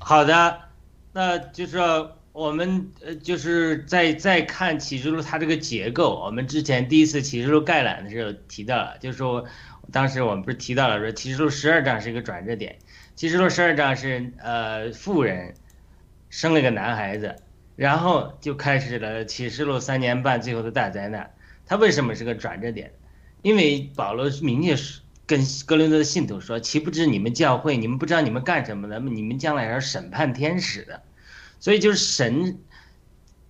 [0.00, 0.58] 好的，
[1.12, 1.78] 那就是
[2.32, 9.44] 我们呃就是在在看启示录它这个结构，我们之前第一次启示录概览的时候提到了，就是说
[9.92, 12.76] 当时我们不是提到了说启示录十二章是一个转折点，
[13.14, 15.54] 启示录十二章是呃富人
[16.28, 17.36] 生了个男孩子。
[17.80, 21.32] 然后就开始了启示录三年半最后的大灾难。
[21.64, 22.92] 它为什么是个转折点？
[23.40, 24.76] 因为保罗明确
[25.24, 29.00] 跟哥林多的信徒说：“岂不知你们教会，你们不知道你们干什么的？
[29.00, 31.00] 你们将来要审判天使的。”
[31.58, 32.58] 所以就是神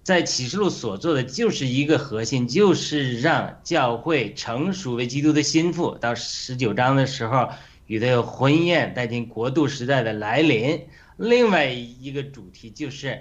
[0.05, 5.97] 在启示录所做的就是一个核心，就是让教会成熟为基督的心腹。
[5.97, 7.49] 到十九章的时候，
[7.89, 10.87] 与他有婚宴，带进国度时代的来临。
[11.17, 13.21] 另外一个主题就是。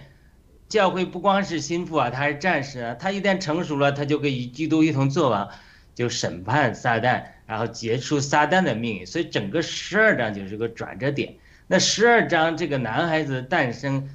[0.69, 2.93] 教会不光是心腹啊，他是战士啊。
[2.93, 5.49] 他一旦成熟了，他就可以与基督一同作王，
[5.95, 9.05] 就审判撒旦，然后结束撒旦的命运。
[9.05, 11.35] 所以整个十二章就是个转折点。
[11.67, 14.09] 那十二章这个男孩子诞生，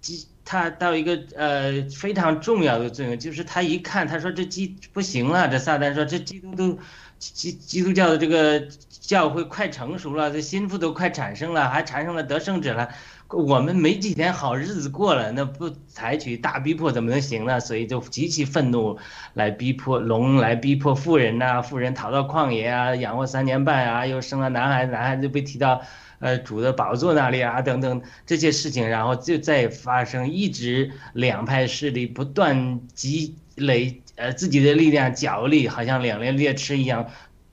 [0.00, 5.48] 基他到一个呃非常重要的作用，就是他一看，他说这基不行了。
[5.48, 6.78] 这撒旦说这基督都
[7.18, 12.88] 基基督教的这个教会快成熟了，这心腹都快产生了，还产生了得胜者了。
[13.32, 17.60] 我们没几天好日子过了，那不采取大逼迫怎么能行呢？
[17.60, 18.98] 所以就极其愤怒，
[19.34, 25.80] 来逼迫龙，来逼迫富人呐，富人逃到旷野啊，养活三年半啊，又生了男孩，男孩子被提到，
[26.18, 37.06] 呃，主的宝座那里啊，等等这些事情，然后就再发生，一直两派势力不断积累，呃，自己的力量角力，好像两列列车一样，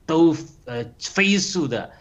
[0.06, 1.92] 都呃飞速的。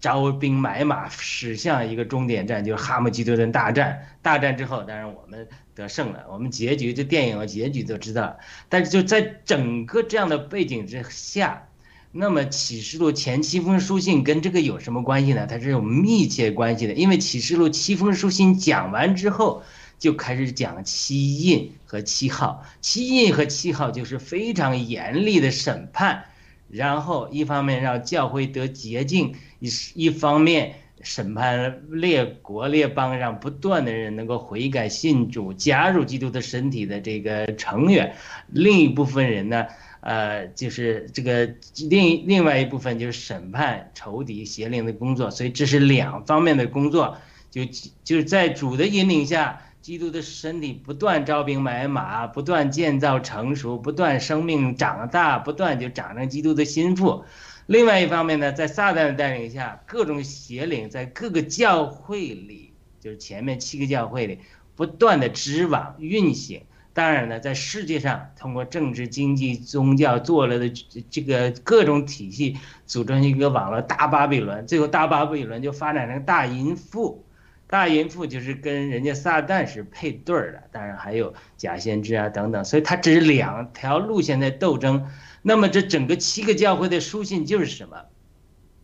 [0.00, 4.06] 招兵买马，驶向一个终点站，就是哈姆吉多顿大战。
[4.22, 6.24] 大战之后，当然我们得胜了。
[6.30, 8.38] 我们结局，这电影的结局都知道。
[8.68, 11.68] 但是就在整个这样的背景之下，
[12.12, 15.46] 那么启示录前七封书信跟这个有什么关系呢？
[15.46, 16.94] 它是有密切关系的。
[16.94, 19.62] 因为启示录七封书信讲完之后，
[19.98, 22.64] 就开始讲七印和七号。
[22.80, 26.24] 七印和七号就是非常严厉的审判。
[26.68, 38.14] 然后一方面让教会得洁净，一一方面审判列国列邦，让不断的人能够悔改信主，加入基督的身体的这个成员。
[38.48, 39.66] 另一部分人呢，
[40.00, 41.48] 呃，就是这个
[41.88, 45.30] 另另外一部分就是审判仇敌邪灵的工作。
[45.30, 47.16] 所以这是两方面的工作，
[47.50, 47.64] 就
[48.04, 57.24] 就是在主的引领下，基督的身体不断招兵买马，不断建造成熟，不断生命长大，不断就长成基督的心腹。
[57.70, 64.40] 另外一方面呢，在撒旦的带领下，各种邪灵在各个教会里，就是前面七个教会里，
[64.74, 66.62] 不断的织网运行。
[66.92, 70.68] 当然呢，在世界上通过政治、经济、宗教做了的
[71.08, 77.24] 这个各种体系，组成一个网络大巴比伦，最后大巴比伦就发展成大淫妇。
[77.68, 85.06] 大淫妇就是跟人家撒旦是配对儿的，当然还有假先知啊等等，所以它只是两条路线在斗争。
[85.42, 88.04] 那么这整个七个教会的书信就是什么？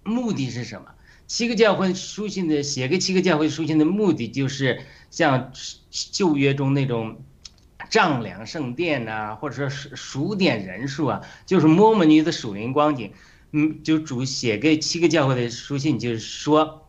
[0.02, 0.88] 目的是什么？
[1.26, 5.52] 七个教会书信的写给七个教会书信的目的就是像
[5.90, 7.22] 旧约中那种
[7.90, 13.12] 丈量圣殿呐，或者说数数点人数啊，就是摸摸你的属灵光景。
[13.52, 16.82] 嗯，就主写给七个教会的书信，就是说。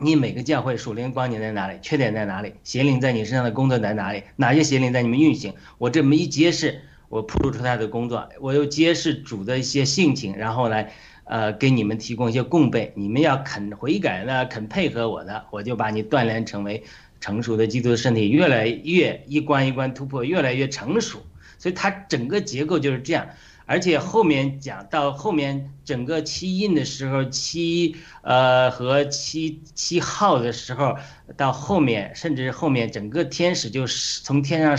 [0.00, 1.76] 你每个教会属灵光景在哪里？
[1.82, 2.54] 缺点在哪里？
[2.62, 4.22] 邪灵在你身上的工作在哪里？
[4.36, 5.54] 哪些邪灵在你们运行？
[5.76, 10.92] 我这么一揭示，我铺露出他的工作，我又揭示主的一些性情，然后来，
[11.24, 12.92] 呃，给你们提供一些供备。
[12.94, 16.84] 你们要肯悔改呢，肯配合我的，我就把你锻炼成为
[17.20, 21.18] 成熟的基督的身体，越来越一关一关突破，越来越成熟。
[21.58, 23.26] 所以它整个结构就是这样。
[23.64, 30.96] 而且后面讲到后面整个七印的时候，七呃和七七号的时候，
[31.36, 34.74] 到后面甚至后面整个天使就是从天上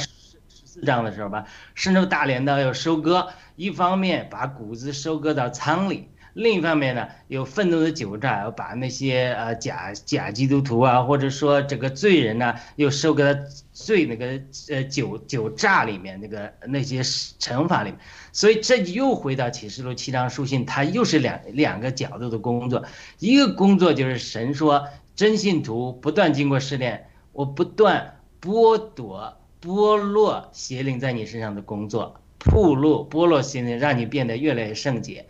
[0.79, 3.27] 四章的时候吧，伸出大镰刀要收割，
[3.57, 6.07] 一方面把谷子收割到仓里。
[6.33, 13.41] 另一方面呢，有愤怒的酒榨，要把那些呃假假基督徒啊，或者说这个罪人呢，又收割到
[13.73, 17.99] 罪那个呃酒酒榨里面那个那些惩罚里面。
[18.31, 22.85] 所以这又回到启示录七章书信，它又是两两个角度的工作。
[23.17, 35.25] 一个工作就是神说真信徒不断经过试炼，我不断剥夺剥落邪灵在你身上的工作，铺路剥落邪灵，让你变得越来越圣洁。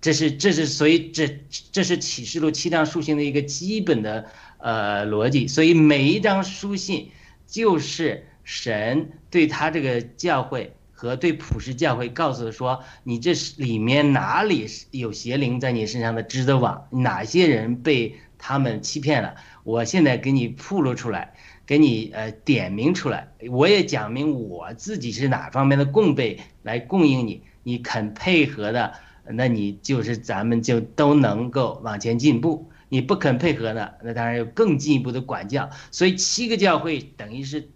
[0.00, 1.38] 这是这是所以这
[1.72, 4.26] 这是启示录七章书信的一个基本的
[4.58, 7.10] 呃逻辑，所以每一张书信
[7.46, 21.33] 就是神对他这个教会和对普世教会告诉说，你这是里面哪里有邪灵在你身上的织的网，哪些人被他们欺骗了，我现在给你铺露出来，
[21.66, 28.94] 给你呃点名出来，我也讲明我自己是哪方面的供备来供应你，你肯配合的。
[29.26, 32.70] 那你就是咱们就都能够往前进步。
[32.90, 35.70] 你不肯配合呢，那当然有更进一步的管教。
[35.90, 37.70] 所以七个教会等于是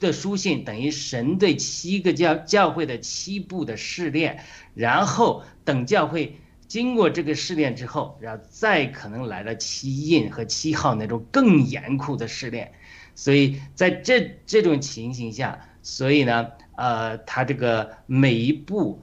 [0.00, 4.40] 的书信，等于神对七个教教会的七步的试炼。
[4.74, 12.72] 然后等教会经过这个试炼之后，然后再可能来了七印和七号那种更严酷的试炼。
[13.14, 16.48] 所以在这这种情形下，所以呢。
[16.74, 19.00] 呃，他这个每一步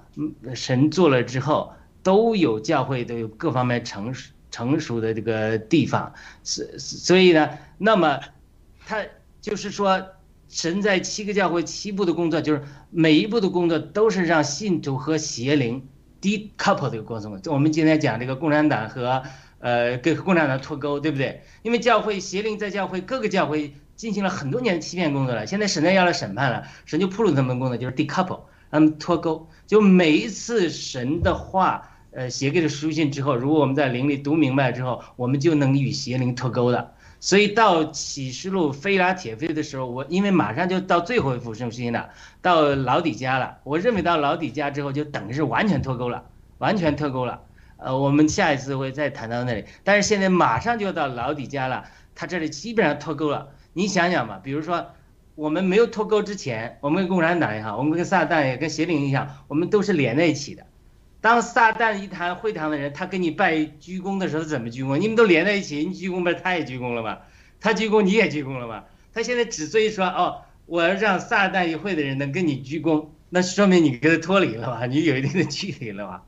[0.56, 6.12] 神做了之后，都有教会都有各方面成熟成熟的这个地方，
[6.44, 7.48] 所所以呢，
[7.78, 8.20] 那么
[8.88, 9.06] 他
[9.40, 10.04] 就是说，
[10.50, 15.88] 神在七个教会七步的工作，就是每一步的工作都是让信徒和邪灵
[16.20, 17.40] decouple 这个过程。
[17.46, 19.22] 我们今天讲这个共产党和
[19.60, 21.44] 呃跟共产党脱钩，对不对？
[21.62, 23.76] 因为教会邪灵在教会各个教会。
[24.00, 28.40] 进行了很多年的欺骗工作了，现在神在要来审判了，神就铺路他们工作，就是 decouple，
[28.72, 29.46] 他们脱钩。
[29.68, 36.94] 就每一次神的话，呃，写给了书信之后，如果我们在灵里读明白之后，我们就能与邪灵脱钩了。
[37.20, 42.10] 所以到启示录飞拉铁飞的时候，我因为马上就到最后一幅书信了，
[42.42, 43.58] 到老底家了。
[43.66, 46.24] 我认为到老底家之后，就等于是完全脱钩了，
[46.60, 47.42] 完全脱钩了。
[47.76, 51.84] 呃，我们下一次会再谈到那里，但是现在马上就要到老底家了，
[52.16, 53.50] 他这里基本上脱钩了。
[53.80, 54.88] 你想想吧，比如说，
[55.36, 60.66] 我们没有脱钩之前，我们跟共产党也好，我们跟撒旦也跟邪灵一样，我们都是连在一起的。
[61.22, 64.98] 当撒旦一谈会堂的人，他跟你拜鞠躬的时候怎么鞠躬？
[64.98, 67.20] 你们都连在一起，你鞠躬不是他也鞠躬了吗？
[67.62, 68.84] 他鞠躬你也鞠躬了吗？
[69.14, 74.86] 他现在之所以说哦，我要让撒旦一会的人能跟你鞠躬，那说明你跟他脱离了吧？
[74.88, 76.24] 你有一定的距离了吧？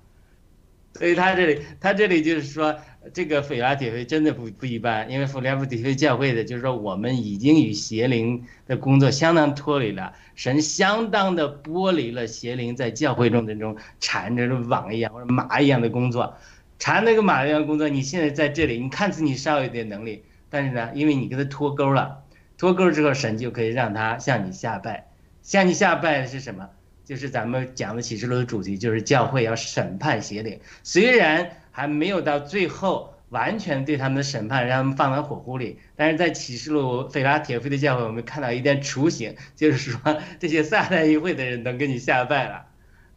[0.93, 2.77] 所以他这里，他这里就是说。
[3.13, 16.37] 这个斐拉铁会真的不不一般，因为弗拉布铁会教会的，就是说我们已经与邪灵的工作相当脱离了，神相当的剥离了邪灵在教会中的那种缠着网一样或者马一样的工作，
[16.77, 22.23] 缠那个马一样的工作，你现在在这里，你看似你稍有点能力，但是呢，因为你跟他脱钩了，
[22.55, 25.07] 脱钩之后，神就可以让他向你下拜，
[25.41, 26.69] 向你下拜的是什么？
[27.03, 31.57] 就是咱们讲的启示录的主题，就是教会要审判邪灵，虽然。
[31.71, 35.79] 还没有到最后完全对他们的审判，让他们放完火狐里。
[35.95, 39.99] 但是在启示录菲拉铁菲的教会，我们看到一点雏形，就是说
[40.37, 42.65] 这些撒旦议会的人能给你下拜了。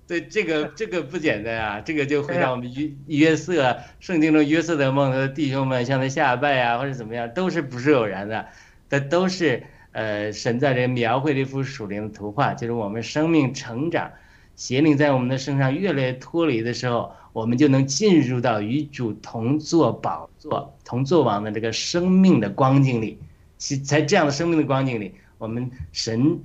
[0.07, 8.47] 对，这个这个不简单啊，这个就会让我们约约瑟圣经中约瑟的梦的弟兄们向他下拜啊，或者怎么样，都是不是偶然的，
[8.91, 14.13] 这都是呃神在这描绘的一幅属灵的图画，就是我们生命成长，
[14.55, 23.19] 邪灵在我们的身上越来越脱离的时候，我们就能进入到与主同坐宝座、同坐王的这个生命的光景里，
[23.59, 26.41] 其在这样的生命的光景里，我们神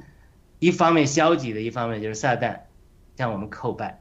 [0.59, 2.59] 一方面消极的，一方面就是撒旦。
[3.15, 3.99] 向我们叩拜，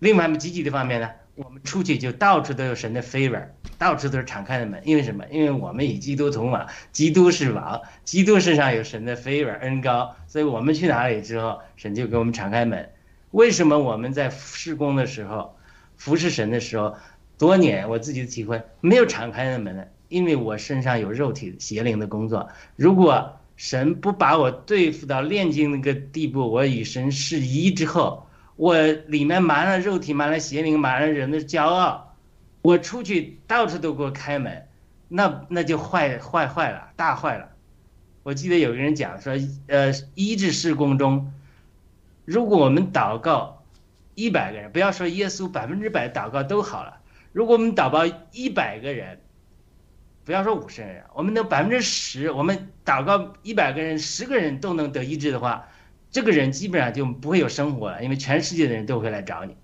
[0.00, 3.42] 另外积极的方面呢，我们出去就到处都有神的 favor，
[3.78, 4.82] 到处都是敞开的门。
[4.84, 5.24] 因为什么？
[5.30, 12.90] 因为我们与基督同往，基督是王，基督身上有神的 favor 恩高，所以我们去哪里之后，神就给我们敞开门。
[13.30, 15.56] 为什么我们在施工的时候，
[16.04, 16.94] 服侍神的时候，
[17.38, 19.90] 多年我自己的体会没有敞开的门？
[20.10, 22.46] 因为我身上有肉体邪灵的工作。
[22.76, 28.26] 如果神不把我对付到炼金那个地步，我与神是一之后。
[28.56, 32.14] 我里面满了肉体，满了邪灵，满了人的骄傲。
[32.60, 34.68] 我出去到处都给我开门，
[35.08, 37.48] 那那就坏坏坏了，大坏了。
[38.24, 39.32] 我记得有个人讲说，
[39.68, 41.32] 呃，医治施工中，
[42.26, 43.53] 如果我们祷告
[44.14, 46.98] 一百个人，不要说耶稣百分之百祷告都好了，
[47.32, 49.20] 如果我们祷告一百个人，
[50.24, 55.68] 不要说五十人，我们的百分之十，我们祷告一百个人，十个人都能得医治的话。
[56.10, 59.56] 这个人基本上就不会有生活了，因为全世界的人都会来找你。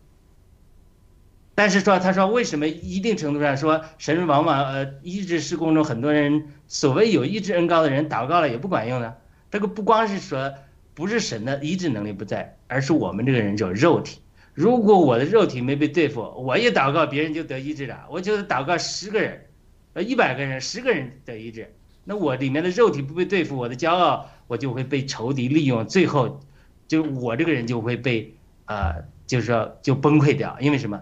[1.55, 9.14] 但是说，他说为什么一定程度上说神往往呃医治施工中很多人所谓有医治恩高的人祷告了也不管用呢？
[9.51, 10.55] 这个不光是说
[10.94, 14.20] 不是神的医治能力不在，而是我们这个人有肉体。
[14.55, 18.07] 如果我的肉体没被对付，我一祷告别人就得医治了。
[18.11, 19.46] 我就是祷告十个人，
[19.94, 21.72] 呃一百个人，十个人得医治。
[22.05, 26.40] 那我里面的肉体不被对付，我的骄傲，我就会被仇敌利用，最后，
[26.88, 28.34] 就我这个人就会被，
[28.66, 30.57] 呃，就是说就崩溃掉。
[30.61, 31.01] 因为什么？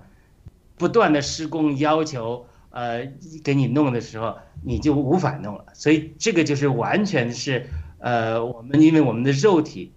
[0.76, 3.08] 不断的施工要求，呃，
[3.42, 5.64] 给你弄的时候，你就无法弄了。
[5.72, 7.66] 所以这个就是完全是，
[7.98, 9.92] 呃，我们因为我们的肉体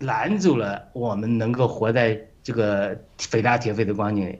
[0.00, 4.38] 拦阻了我们能够活在这个肥大铁肺的光景。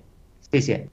[0.50, 0.88] 谢谢。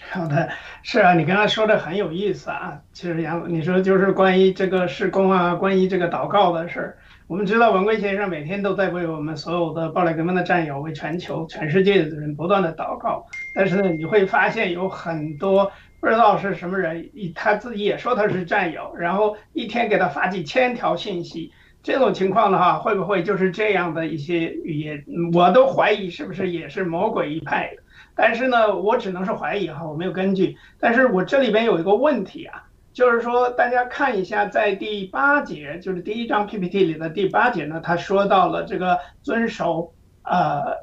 [0.00, 0.48] 好的，
[0.82, 2.80] 是啊，你刚才说的很有意思啊。
[2.94, 6.98] 其实杨，你说就是关于这个施工啊，关于这个祷告的事儿。
[7.26, 13.26] 我们知道文贵先生每天都在为我们所有的暴力革命的战友，为全球、全世界的人不断的祷告。
[13.54, 15.70] 但是呢，你会发现有很多
[16.00, 21.52] 不知道是什么人，他自己也说他是战友，然后一天给他发几千条信息。
[21.82, 25.04] 这种情况的话，会不会就是这样的一些语言？
[25.32, 27.82] 我都怀疑是不是也是魔鬼一派的。
[28.14, 30.56] 但是呢，我只能是怀疑哈，我没有根据。
[30.80, 40.76] 但是我这里边有一个问题啊，就是说大家看一下，在第八节，就是第一张 PPT 里的第八节呢，他说到了这个遵守呃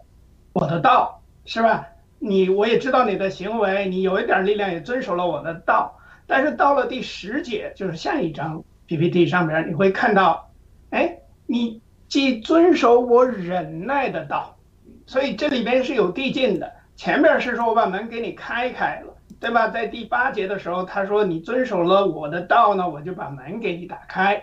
[0.54, 1.88] 我的道，是吧？
[2.18, 6.00] 你我也知道你的行为，你有一点力量也遵守了我的道。
[6.26, 10.50] 但是到了第十节，就是下一张 PPT 上边，你会看到，
[10.96, 14.58] 哎，你既遵守我忍耐的道，
[15.06, 16.72] 所以这里边是有递进的。
[16.96, 19.68] 前面是说我把门给你开开了，对吧？
[19.68, 24.42] 在第八节的时候，他说你遵守了我的道呢，我就把门给你打开，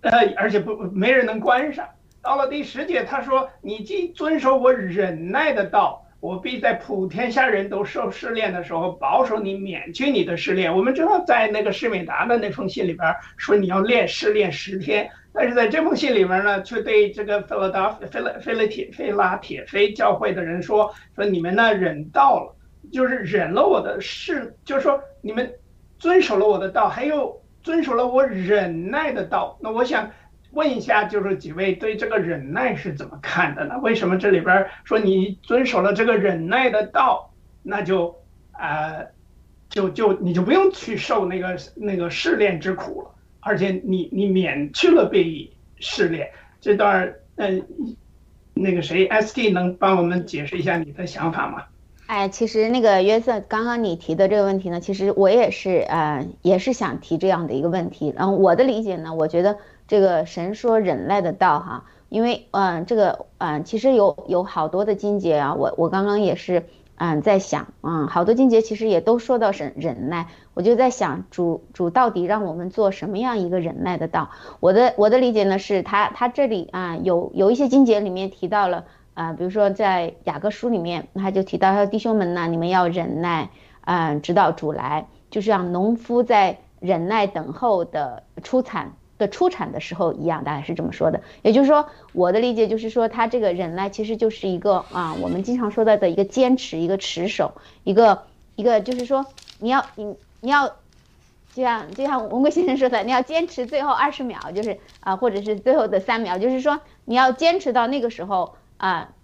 [0.00, 1.86] 呃，而且不没人能关上。
[2.20, 10.76] 到了第十节，他说你既遵守我忍耐的道，我必在普天下人都受试炼的时候保守你，免去你的试炼。
[10.76, 15.08] 我们知道在那个施美达的那封信里边说你要练试炼十天。
[15.36, 22.56] 但是在这封信里面呢，却对这个菲拉达菲拉菲拉铁菲拉铁菲教会的人说：说你们呢忍到了，
[22.90, 25.52] 就是忍了我的事，就是说你们
[25.98, 29.58] 遵守了我的道，还有遵守了我忍耐的道。
[29.60, 30.10] 那我想
[30.52, 33.78] 问一下，就是几位对这个忍耐是怎么看的呢？
[33.82, 37.30] 为什么这里边说你遵守了这个忍耐的道，
[37.62, 38.16] 那就
[38.52, 39.04] 啊，
[39.68, 43.10] 就就你就不用去受那个那个试炼之苦了？
[43.46, 46.28] 而且你你免去了被试炼
[46.60, 47.64] 这段，嗯，
[48.54, 51.62] 那个谁，ST 能帮我们解释一下你的想法吗？
[52.06, 58.12] 哎，其实那个约瑟，刚刚你提的这个问题呢，其实我也是，呃，也是想提这样的一个问题。
[58.16, 66.64] 然后我的理解呢，我觉得这个神说忍耐的道哈，因为嗯，这个嗯，其实有有好多的金节啊，我我刚刚也是。
[66.98, 74.30] 嗯，在想，嗯，好多经节其实也都说到忍忍耐，我就在想主主到底让我们做什么样一个忍耐的道？
[74.60, 78.84] 我的我的理解呢是，他他这里啊有有一些经节里面提到了
[79.14, 83.50] 啊，比如说在雅各书里面，他就提到他弟兄们呢，你们要忍耐，
[83.84, 85.06] 嗯，直到主来。
[85.28, 91.20] 就像农夫在忍耐等候的出产的出产的时候一样，大概是这么说的。
[91.42, 97.52] 也就是说，我的理解就是说，他这个忍耐其实就是一个啊，我们经常说到的一个坚持，一个持守，
[97.84, 98.22] 一个
[98.54, 99.26] 一个就是说，
[99.58, 100.70] 你要你你要。
[101.54, 109.14] 就像就像文贵先生说的，你要坚持最后二十秒，就是啊，或者是最后的三秒，就是说你要坚持到那个时候啊，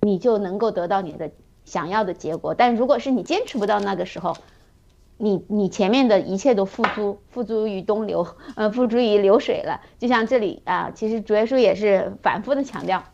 [0.00, 1.30] 你就能够得到你的
[1.66, 2.54] 想要的结果。
[2.54, 4.34] 但如果是你坚持不到那个时候，
[5.16, 9.80] 你你前面的一切都付诸付诸于东流，呃，付诸于流水了。
[9.98, 13.04] 就像这里啊，其实主耶稣也是反复的强调，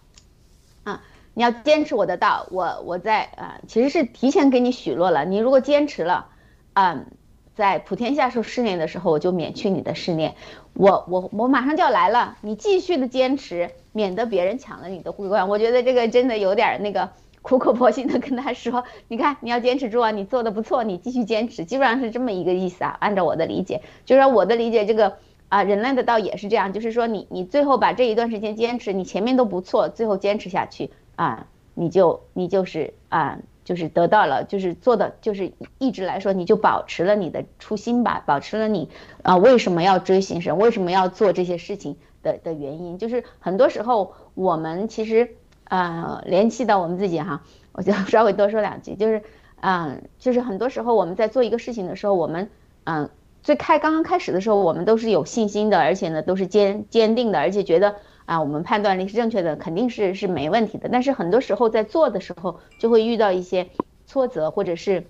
[0.85, 1.03] 啊，
[1.35, 6.29] 你要坚持我的道，我我在啊，其实是提前给你许诺了，你如果坚持了，
[6.75, 7.07] 嗯。
[7.55, 10.37] 在普天下受试炼的时候，我就免去你的试炼。
[10.73, 15.47] 我我我马上就要来了，你继续的坚持，免得别人抢了你的桂冠。
[15.47, 17.11] 我觉得这个真的有点那个
[17.43, 22.97] 苦口婆心的跟他说， 你看你要坚持住啊，你做的不错，你继续坚持，基本上是这么一个意思啊。
[23.01, 25.16] 按照我的理解，就是说我的理解，这个
[25.49, 33.38] 啊，人类的道也是这样，就是说你你最后把这一段时间坚持，你前面都不错，最后坚持下去啊，你就你就是啊。
[33.64, 38.88] 就是得到了，就是做的，就是一直来说，你就保持了你的初心吧，保持了你
[39.22, 45.36] 啊为什么要追寻神，为什么要做这些事情的的原因，就是很多时候我们其实
[45.77, 47.43] 啊联系到我们自己哈，
[47.73, 49.23] 我就 稍微多说两句，就是
[49.61, 52.51] 嗯，就是很多时候我们在做一个事情的时候，我们
[52.85, 53.09] 嗯
[53.43, 57.97] 最开刚刚开始的时候，我们都是有信心的，而且呢都是坚坚定的，而且觉得。
[58.25, 60.89] 啊，我们判断力是正确的，肯定是是没问题的。
[60.89, 63.68] 但是很多时候在做的时候，就会遇到一些
[64.07, 65.09] 挫折或者是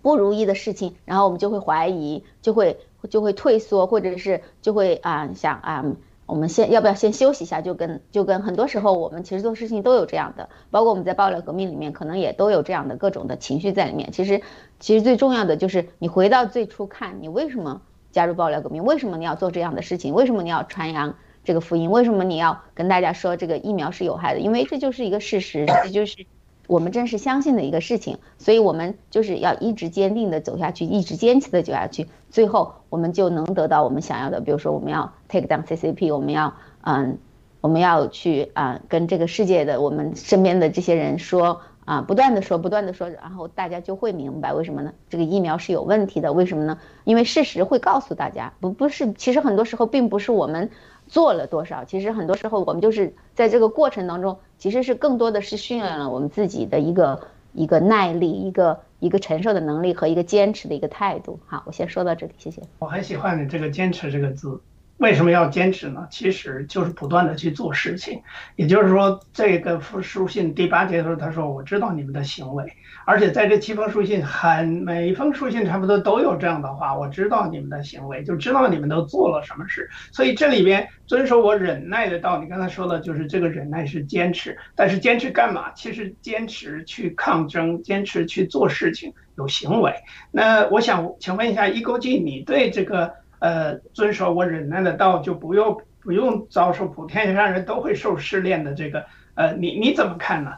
[0.00, 2.78] 不如意的事情，然后我们就会怀疑，就会
[3.10, 5.84] 就会退缩，或者是就会啊想啊，
[6.30, 7.60] 我们先要不要先休息一下？
[7.60, 14.12] 就跟就跟很多时候我们其实做事情都有这样的，包括我们在爆料革命里面，可能也都有这样的各种的情绪在里面。
[14.12, 14.40] 其实
[14.78, 18.84] 其实最重要的就是你回到最初看，你为什么加入爆料革命？
[18.84, 20.14] 为什么你要做这样的事情？
[20.14, 21.14] 为什么你要传扬？
[21.42, 24.40] 这个福音为什么你要跟大家说这个疫苗是有害的？
[24.40, 26.26] 因为这就是一个事实，这就是
[26.70, 34.40] 我们真是相信的一个事情，所以我们就是要一直坚定的走下去，一直坚持的走下去，最后我们就能得到我们想要的。
[34.40, 37.18] 比如说，我们要 take down CCP，我们要嗯，
[37.60, 44.92] 我们要去啊，跟这个世界的我们身边的这些人说啊，不断的说，不断的说，然后大家就会明白为什么呢？
[45.08, 46.78] 这个疫苗是有问题的，为什么呢？
[47.02, 50.70] 因为事实会告诉大家，不不是，其实很多时候并不是我们。
[51.10, 51.84] 做了多少？
[51.84, 57.20] 其实很多时候我们就是在这个过程当中，其实是更多的是训练了我们自己的一个
[57.52, 61.40] 一个耐力，一个一个承受的能力和一个坚持的一个态度。
[61.46, 62.62] 好，我先说到这里，谢谢。
[62.78, 64.60] 我很喜欢你这个“坚持”这个字。
[64.98, 66.06] 为什么要坚持呢？
[66.10, 68.22] 其实就是不断的去做事情。
[68.54, 72.72] 也就是说，这个复书信第八节的时候，他说：“我知道你们的行为。”
[73.10, 84.56] 而且在这七封书信，很每一封书信差不多都有这样的话：“我知道你们的行为，就知道你们都做了什么事。”所以这里边遵守我忍耐的道理，刚才说的就是这个忍耐是坚持。
[84.76, 85.72] 但是坚持干嘛？
[85.72, 89.92] 其实坚持去抗争，坚持去做事情，有行为。
[90.30, 93.12] 那我想请问一下一勾记，你对这个？
[93.40, 99.02] 呃，遵守我忍耐的道，就不用不用遭受普天下人都会受试炼的这个，
[99.32, 100.50] 呃，你你怎么看呢？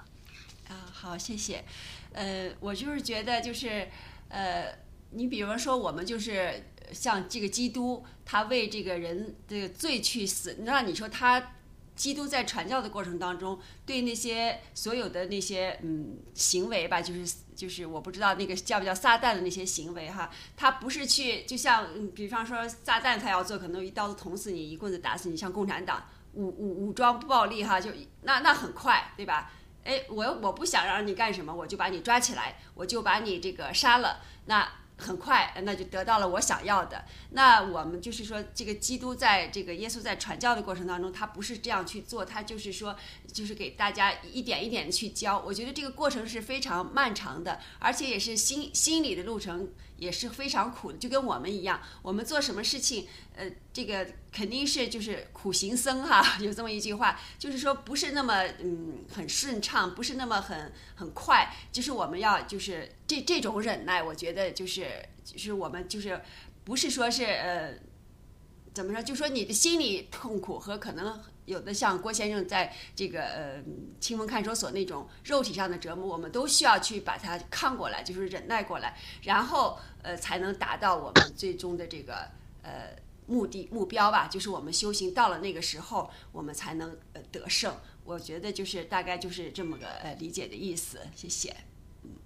[0.69, 1.63] 啊，好，谢谢。
[2.13, 3.89] 呃，我就是觉得就是，
[4.29, 4.75] 呃，
[5.11, 11.55] 你比方说我们就是像这个基督，他为这个人的罪去死，那你说他。
[11.95, 26.03] 基督在传教的过程当中，对那些所有的那些嗯行为吧，就是就是我不知道那个叫不叫撒旦的那些行为哈，他不是去就像比方说撒旦他要做，可能一刀子捅死你，一棍子打死你，像共产党
[26.33, 27.91] 武武武装暴力哈，就
[28.23, 29.53] 那那很快对吧？
[29.85, 34.69] 哎，我我不想让你干什么，我就把你抓起来，我就把你这个杀了，那。
[34.99, 37.05] 很快，那就得到了我想要的。
[37.31, 42.95] 那我们就是说，这个基督在这个耶稣在传教的过程当中，他不是这样去做，他就是说，
[43.33, 45.43] 就是给大家一点一点的去教。
[45.45, 49.73] 我觉得这个过程是非常漫长的，而且也是心心理的路程。
[50.03, 64.89] 也是非常苦的，就跟我们一样，我们做什么事情，呃，这个肯定是就是苦行僧哈， 有这么一句话，就是说不是那么嗯很顺畅，不是那么很很快，就是我们要就是这这种忍耐，我觉得就是
[65.25, 66.21] 就是我们就是
[66.65, 67.75] 不是说是呃
[68.75, 71.23] 怎么说，就说你的心理痛苦和可能。
[71.45, 73.63] 有的像郭先生在这个呃
[73.99, 82.29] 清风看守所那种肉体上的折磨，我们都需要去把它抗过来，就是忍耐过来，然后呃才能达到我们最终的这个
[82.63, 82.91] 呃
[83.27, 84.29] 目的目标吧。
[84.29, 87.75] 就是我们修行到了那个时候，我们才能呃得胜。
[88.05, 90.99] 我觉得就是大概就是这么个呃理解的意思。
[91.15, 91.55] 谢谢。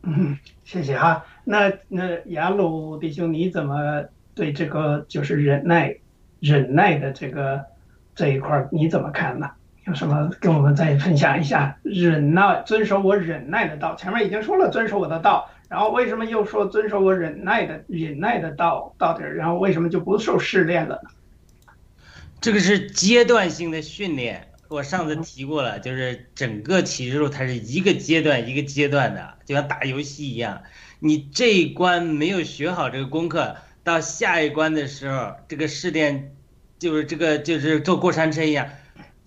[0.03, 1.25] 嗯， 谢谢哈。
[1.45, 4.03] 那那雅鲁弟兄，你怎么
[4.35, 5.95] 对这个就是忍耐、
[6.41, 7.63] 忍耐的这个
[8.17, 9.49] 这一块儿你怎么看呢？
[9.85, 11.79] 有什么跟我们再分享一下？
[11.85, 13.95] 忍耐，遵守我忍耐的道。
[13.95, 19.37] 前面已经说了遵守我的道，然后为什么又说遵守我忍耐的忍耐的道到底儿？
[19.37, 21.11] 然后为什么就不受试炼了呢？
[22.41, 30.63] 这个是阶段性的训练，我上次提过了，就是整个启示录它是一个阶段一个阶段的，就像打游戏一样。
[30.99, 36.33] 你这一关没有学好这个功课，到下一关的时候，这个试炼
[36.79, 38.69] 就是这个就是坐过山车一样。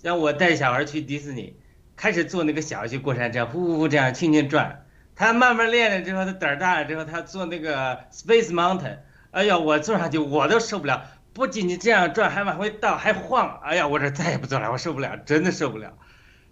[0.01, 1.55] 像我带小孩去迪士尼，
[1.95, 4.85] 开始坐那个小型过山车，呼呼呼这样轻轻转。
[5.15, 8.99] 他慢慢练了之后，他胆儿大了之后，他坐那个 Space Mountain，
[9.31, 11.03] 哎呀，我坐上去我都受不了。
[11.33, 13.59] 不仅仅这样转，还往回倒，还晃。
[13.63, 15.93] 哎呀，我这再也不坐了，我受不了，真的受不了。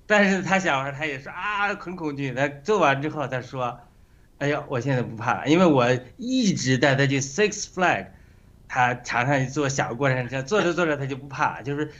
[0.06, 2.34] 但是他小孩他也说啊，很恐惧。
[2.34, 3.80] 他做完之后他说，
[4.40, 5.88] 哎呀，我现在不怕了，因为我
[6.18, 8.08] 一直带他去 Six Flag，
[8.68, 11.92] 他常常去坐小过山车，坐着坐着他就不怕，就是。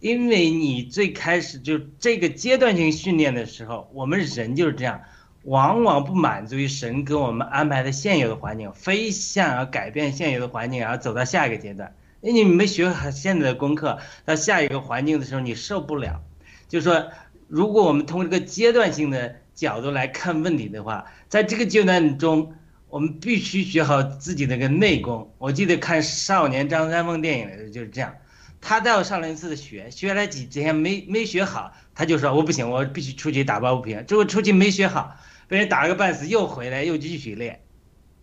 [0.00, 5.02] 因为你最开始就这个阶段性训练的时候，我们人就是这样，
[5.42, 11.94] 往往不满足于神给我们安排的现有的环境，非想要改变现有的环境，然后走到下一个阶段。
[12.22, 16.22] 因为你没学好现在的功课，到下一个环境的时候你受不了。
[16.66, 17.10] 就说，
[17.46, 22.54] 如果我们通过这个阶段性的角度来看问题的话，在这个阶段中，
[22.90, 25.32] 我们必须学好自己的个内功。
[25.38, 28.12] 我记得看《少年张三丰》电影的时候就是这样。
[28.60, 34.04] 他带我上了一次学，学了几天没没学好，他就说我不行，我必须出去打抱不平。
[34.06, 35.16] 结果出去没学好，
[35.48, 37.60] 被人打了个半死，又回来又继续练。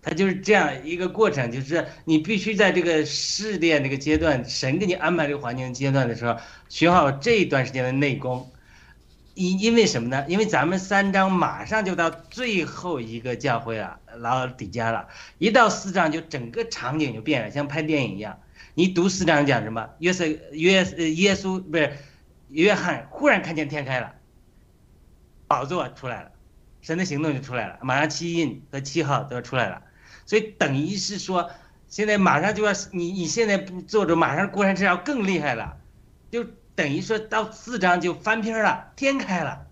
[0.02, 6.38] 他就是这样一个过程，就是你必须在这个试炼这个阶段，神给你安排这个环境阶段的时候，
[6.70, 8.52] 学好这一段时间的内功。
[9.38, 10.26] 因因为什么呢？
[10.28, 15.08] 因为咱们三章马上就到最后一个教会了，老底家了，
[15.38, 18.40] 一到四章就整个场景就变了，像拍电影一样。
[18.74, 19.90] 你读四章讲什么？
[20.00, 21.94] 约瑟约呃耶稣不是
[22.50, 24.16] 约翰忽然看见天开了，
[25.48, 26.32] 宝座出来了，
[26.82, 29.84] 神的行动就出来了，马上七印和七号都要出来了，
[30.26, 31.52] 所以等于是说，
[31.88, 35.78] 现在马上就要你你现在不做着，马上过山车要更厉害了，
[36.32, 36.46] 就
[36.78, 39.68] 等于说到四章就翻篇了，天开了，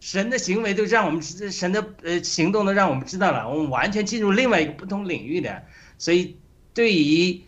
[0.00, 5.62] 神的行为都让我们神的呃行动都让我们知道了，我们完全进入另外一个不同领域的，
[5.96, 6.36] 所以
[6.74, 7.42] 对于。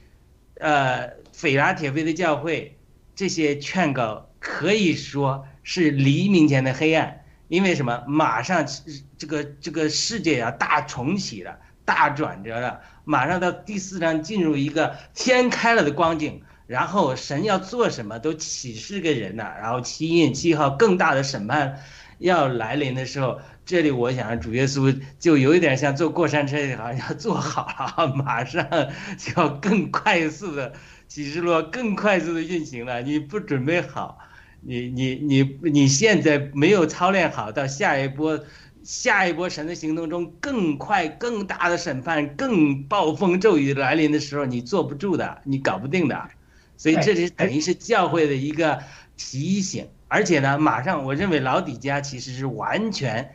[0.61, 2.79] 呃，斐拉铁菲的教会，
[3.17, 8.05] 这些劝告可以说是黎明前的黑暗，因为什么？
[8.07, 8.65] 马上
[9.19, 21.81] 这个这个世界要大重启了，大转折了，马上到第四章进入一个天开了的光景，然后神要做什么都启示个人呐，然后七印七号更大的审判
[22.19, 23.41] 要来临的时候。
[23.67, 28.63] 这里我想，主耶稣就有一点像坐过山车，好像要坐好了，马上
[29.17, 30.75] 就要更快速的
[31.09, 33.01] 启示录更快速的运行了。
[33.01, 34.19] 你不准备好，
[34.61, 38.39] 你你你你现在没有操练好，到下一波
[38.83, 46.29] 下一波神的行动中更快更大的审判、更暴风骤雨来临的时候，你坐不住的，你搞不定的。
[46.77, 48.83] 所以这里等于是教会的一个
[49.17, 53.35] 提醒，而且呢，马上我认为老底家其实是完全。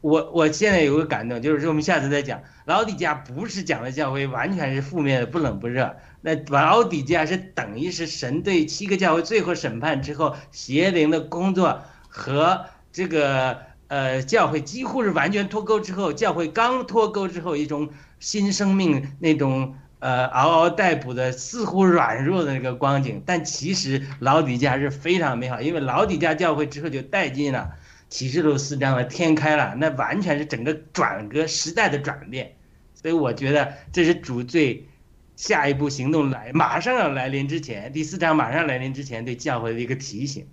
[0.00, 2.42] 我我现在有个感动，就是说我们下次再讲。
[2.66, 17.88] 老底家不是讲的教会完全是负面的不冷不热，那老底家是等于是神对七个教会最后审判之后邪灵的工作和这个呃教会几乎是完全脱钩之后，教会刚脱钩之后一种
[18.20, 19.74] 新生命那种
[20.04, 27.72] 呃嗷嗷待哺的似乎软弱的那个光景，但其实老底家是非常美好，因为老底家教会之后就带进了。
[28.10, 32.54] 启示录四章的天开了，那完全是整个转革时代的转变，
[32.94, 34.86] 所以我觉得这是主最
[35.34, 40.46] 下一步行动来马上要来临之前，第四章马上来临之前对教会的一个提醒。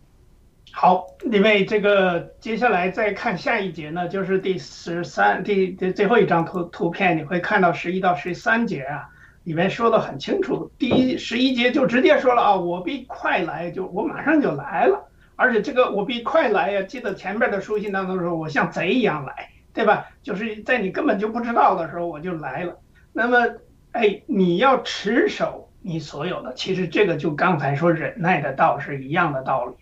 [0.71, 9.07] 好，因为这个接下来再看下一节呢，就是第十三第第最后一张图图片，你会看到十一到十三节啊，
[9.43, 15.07] 里面说的很清楚，第一十一节就直接说了啊，我必快来，就我马上就来了。
[15.35, 16.83] 而且这个我必快来呀！
[16.83, 20.05] 记得前面的书信当中说，我像贼一样来，对吧？
[20.21, 22.77] 就是在你根本就不知道的时候我就来了。
[23.11, 23.55] 那么，
[23.91, 29.73] 哎，你要持守你所有的，其实这个就刚才说忍耐的道是一样的道理。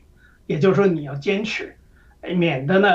[0.45, 1.75] 也就是说，你要坚持，
[2.21, 2.87] 哎免得呢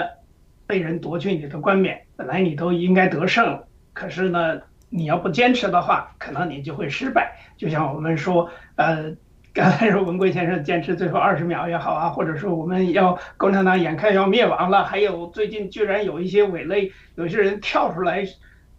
[0.66, 2.00] 被人夺去你的冠冕。
[2.16, 4.62] 本来你都应该得胜了，可是呢，
[4.94, 7.36] 你要不坚持的话，可能你就会失败。
[7.56, 9.12] 就像我们说，呃。
[9.54, 18.24] 刚才说文贵先生坚持最后二十秒也好啊，或者说我们要共产党眼看要灭亡了，还有最近居然有一些伪类，有些人跳出来，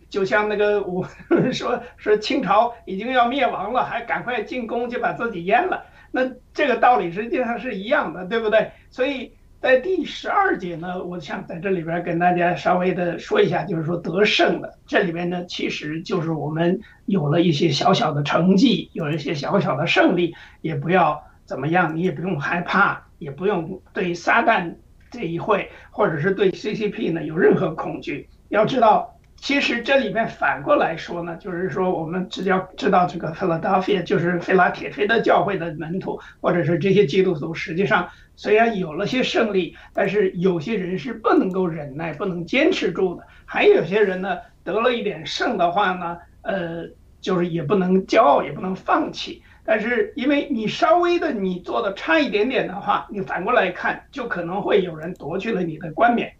[0.09, 1.07] 就像那个我
[1.53, 8.69] 说说清朝已经要灭亡了，还赶快进宫就把自己淹了，那这个道理实际上是一样的，对不对？
[8.89, 9.31] 所以。
[9.65, 24.71] 在第十二节呢，我想在这里边跟大家稍微的说一下，就是说得胜的这里边呢，其实就是我们有了一些小小的成绩，有一些小小的胜利，也不要怎么样，你也不用害怕，也不用对撒旦
[25.09, 28.29] 这一会或者是对 CCP 呢有任何恐惧。
[28.49, 38.07] 要知道，其实这里边反过来说呢，就是说我们只要知道这个 Philadelphia 就是菲拉铁菲的教会的门徒，或者是这些基督徒，实际上。
[38.35, 43.23] 虽然有了些胜利，但是有些人是不能够忍耐、不能坚持住的。
[43.45, 46.83] 还有些人呢，得了一点胜的话呢，呃，
[47.21, 49.41] 就是也不能骄傲，也不能放弃。
[49.63, 56.31] 但是因为你稍微的你做的差一点点的话，你反过来看，就可能会有人夺去了你的冠冕，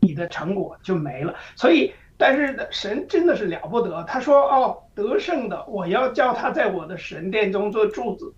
[0.00, 1.34] 你的成果就没了。
[1.54, 8.34] 所以，但是神真的是了不得，他说：“哦，得胜的，我要叫他在我的神殿中做柱子。”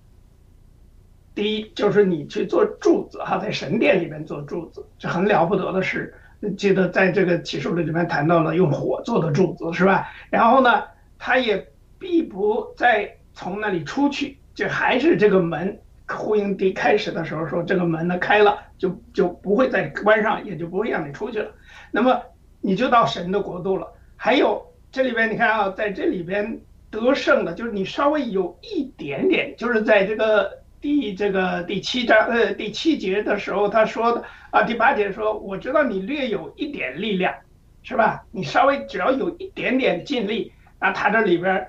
[1.35, 6.15] 第一就是你去做柱子哈，在神殿里面做柱子，这很了不得的事。
[6.57, 10.07] 记得在这个启示录里面谈到了用火做的柱子，是吧？
[10.31, 10.85] 然后呢，
[11.19, 11.67] 他也
[11.99, 15.77] 必不再从那里出去，就还是这个门。
[16.07, 21.51] 呼应第开始的时候说，这个门呢开了，就就不会再关上，也就不会让你出去了。
[21.91, 22.21] 那么
[22.61, 23.89] 你就到神的国度了。
[24.15, 24.63] 还有
[24.93, 26.61] 这里边你看啊，在这里边
[26.91, 30.63] 得胜的，就是你稍微有一点点，就是在这个。
[30.85, 37.35] 第这个第七章呃第七节的时候，他说的啊第八节说，我知道你略有一点力量，
[37.83, 38.23] 是吧？
[38.31, 41.67] 你稍微只要有一点点尽力，那他这里边，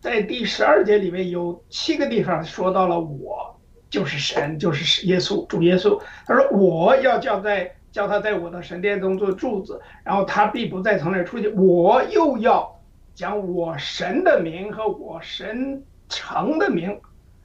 [0.00, 3.54] 在第十二节里面有七个地方说到了我
[3.90, 6.00] 就是神，就是耶稣主耶稣。
[6.24, 11.48] 他说我要叫在叫他在我的神殿中做柱子，然后他必不再从那儿出去。
[11.50, 12.80] 我又要
[13.14, 16.98] 将我神的名和我神城的名，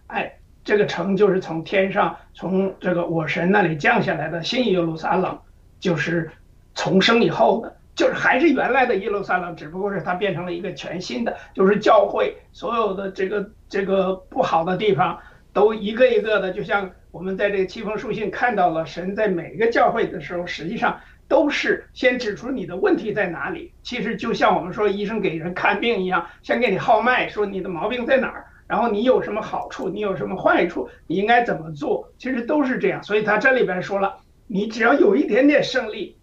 [0.08, 0.39] 哎。
[0.70, 5.36] 这个城就是从天上，从这个我神那里降下来的新耶路撒冷，
[5.80, 6.30] 就是
[6.76, 15.18] 重生以后的，就是还是原来的耶路撒冷，只不过是它变成了一个全新的，就是教会所有的这个这个不好的地方，
[15.54, 23.74] 都一个一个的，就像我们在这个七封书信看到了，神在每一个教会的时候，实际上都是先指出你的问题在哪里。
[23.82, 28.46] 其实就像我们说医生给人看病一样，先给你号脉，说你的毛病在哪儿。
[28.70, 29.90] 然后你有什么好处？
[29.90, 30.88] 你有什么坏处？
[31.08, 32.08] 你应该怎么做？
[32.20, 33.02] 其实都是这样。
[33.02, 36.16] 所以他这里边说了，你只要有一点点胜利，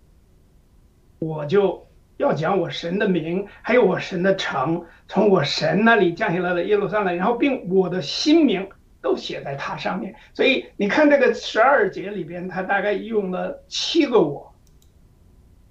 [1.18, 1.84] 我就
[2.18, 8.68] 要讲我神的名，还有我神的城，从我神那里降下来的耶路撒冷，然后并我的新名
[9.02, 10.14] 都写在它上面。
[10.32, 14.54] 所以你看这个十二节里边，他大概用了七个我，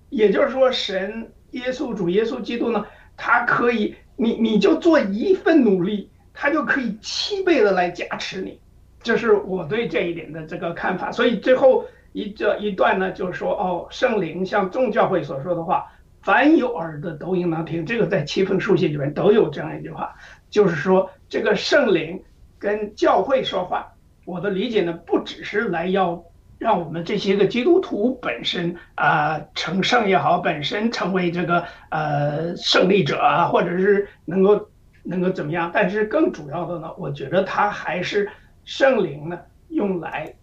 [0.10, 6.10] 也就是说，神耶稣主耶稣基督呢，他可以，你你就做一份努力。
[6.36, 8.60] 他就可以七倍的来加持你，
[9.02, 11.10] 这是我对这一点的这个看法。
[11.12, 15.90] 所以最后一这一段呢，就是说，哦，圣灵像众教会所说的话，
[16.22, 17.86] 凡有耳的都应当听。
[17.86, 20.14] 这个在七封书信里面都有这样一句话，
[20.50, 22.22] 就是说这个圣灵
[22.60, 23.94] 跟教会说话。
[24.26, 26.22] 我的理解呢，不只是来要
[26.60, 34.68] 让我们这些个基督徒本身啊成圣也好，本身成为这个呃胜利者啊，或者是能够。
[35.08, 35.70] 能够怎么样？
[35.72, 38.28] 但是更主要的呢，我觉得它还是
[38.64, 39.40] 圣灵呢，
[39.70, 40.34] 用来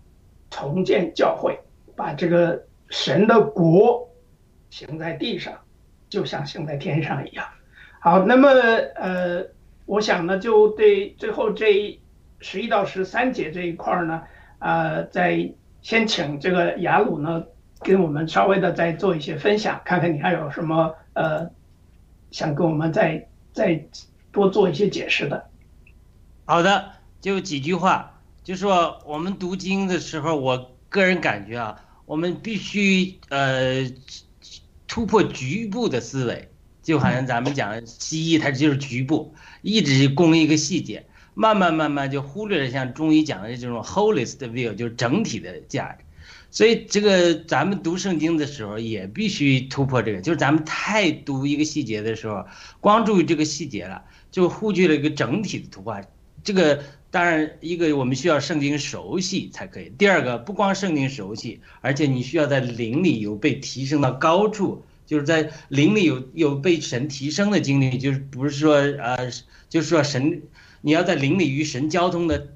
[0.50, 1.58] 重建教会，
[1.96, 4.08] 把这个神的国
[4.70, 5.52] 行在地上，
[6.08, 7.44] 就像行在天上一样。
[8.00, 8.48] 好，那么
[8.94, 9.44] 呃，
[9.84, 12.00] 我想呢，就对最后这
[12.38, 14.22] 十一到十三节这一块儿呢，
[14.60, 17.44] 呃，再先请这个雅鲁呢，
[17.80, 21.50] 跟我们稍微的再做一些分享，看看你还有什么呃，
[22.30, 23.84] 想跟我们再再。
[24.32, 25.48] 多做一些解释的。
[26.44, 33.88] 好的，就几句话，就说我们读经的时候，我个人感觉啊，我们必须呃
[34.88, 36.50] 突破局部的思维，
[36.82, 46.04] 就好像咱们讲西医，它就是局部，一直攻一个细节，慢慢慢慢就忽略了像中医讲的这种 holiest view，就是整体的价值。
[46.50, 52.44] 所以这个咱们读圣经的时候也必须突破这个，就是咱们太读一个细节的时候，
[52.80, 54.02] 光注意这个细节了。
[54.32, 56.00] 就忽略了一个整体的图画，
[56.42, 59.92] 这个当然一个我们需要圣经熟悉才可以。
[59.96, 69.30] 第二个不光圣经熟悉，而且你需要在灵里有被提升到高处，就是在灵里有有被神提升的经历，就是不是说呃，
[69.68, 70.42] 就是说神
[70.80, 72.48] 你要在灵里与神交通的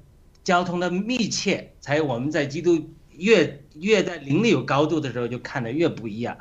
[0.43, 6.37] 交通的密切，才我们在基督越越在灵里有高度的时候，就看得越不一样。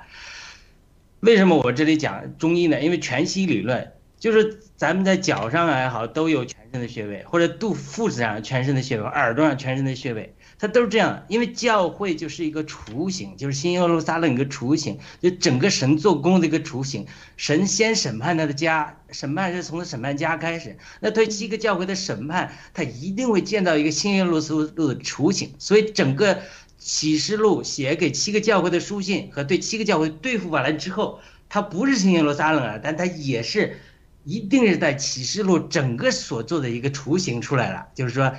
[1.20, 2.80] 为什么我这里讲中医呢？
[2.80, 11.24] 因为全息理论就是咱们在脚上也好，都有全身的穴位，或者肚腹子上全身的穴位，耳朵上全身的穴位，它都是这样。
[11.28, 17.06] 因为教会就是一个雏形，就是新耶路撒冷一个雏形，就整个神做工的一个雏形。
[17.36, 20.76] 神先审判他的家，审判是从审判家开始。
[21.00, 25.52] 那对七个教会的审判，他一定会见到一个新耶路撒冷的雏形。
[25.58, 26.38] 所以整个。
[26.78, 33.78] 启示录写给七个教会的书信和对七个教会对付完了之后，他不是新耶路撒冷啊，但他也是。
[34.26, 38.34] 一定是在启示录整个所做的一个雏形出来了，就是说，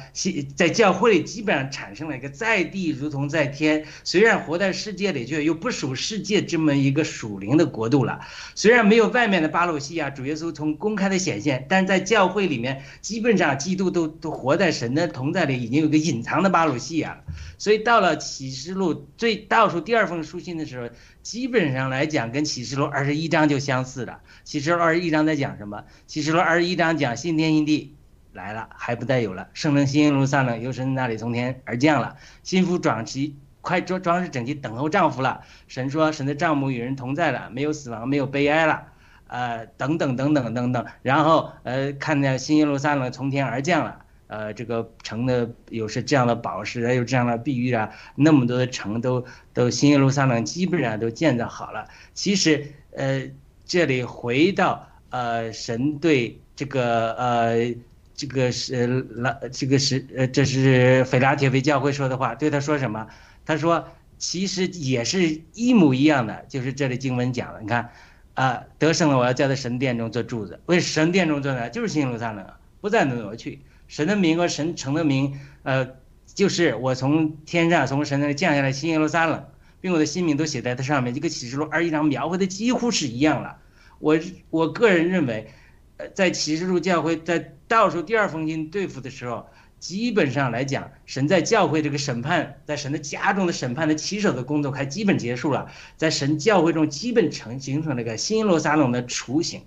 [0.54, 8.20] 在教会里基本上产生了一个在地如同在天，虽然活在世界里，却又不属世界这么一个属灵的国度了。
[8.54, 17.22] 虽然没有外面的巴鲁西亚主耶稣从公开的显现，但在教会里面，基本上基督都都活在神的同在里，已经有个隐藏的巴鲁西亚了。
[17.58, 20.90] 所以到了启示录最倒数第二封书信的时候。
[21.28, 24.22] 基本上来讲，跟启示录二十一章就相似了。
[24.46, 25.84] 启示录二十一章在讲什么？
[26.06, 27.98] 启示录二十一章讲新天新地
[28.32, 29.50] 来了，还不再有了。
[29.54, 35.42] 圣灵新耶路撒冷由神那里从天而降了，心腹装齐，快装装饰整齐，等候丈夫了。
[35.68, 38.86] 神说，神的帐幕与人同在了，没有死亡，没有悲哀了，
[39.28, 40.86] 呃，等等等等等等。
[41.02, 44.06] 然后呃，看见新耶路撒冷从天而降了。
[44.28, 51.88] 呃，这个城的有是这样的宝石啊，有这样的碧玉啊，那么多的城都都新耶路撒冷基本上都建造好了。
[52.14, 53.30] 其实，呃，
[53.66, 57.74] 这里回到呃神对这个呃
[58.14, 63.08] 这个是拉这个是呃这是腓拉铁菲教会说的话，对他说什么？
[63.46, 67.92] 他说其实也是一模一样的，就是这里经文讲的，你看
[68.34, 71.70] 啊，得胜了，我要叫在神殿中做柱子，为神殿中做呢？
[71.70, 72.46] 就是新耶路撒冷，
[72.82, 73.62] 不再挪去。
[73.88, 75.88] 神的名和神城的名，呃，
[76.26, 79.46] 就是我从天上从神那里降下来新耶路撒冷，
[79.82, 81.14] 并我的新名都写在它上面。
[81.14, 83.58] 这个启示录二一章描绘的几乎是一样了。
[84.00, 84.20] 我
[84.50, 85.52] 我个人认为，
[85.98, 89.48] 呃，在启示录教会在倒数第二封信对付的时候，
[89.80, 99.62] 基本上来讲，神在教会这个审判，在神的家中的审判的起手的工作还基本结束了，在神教会中基本成形成了个新耶路撒冷的雏形。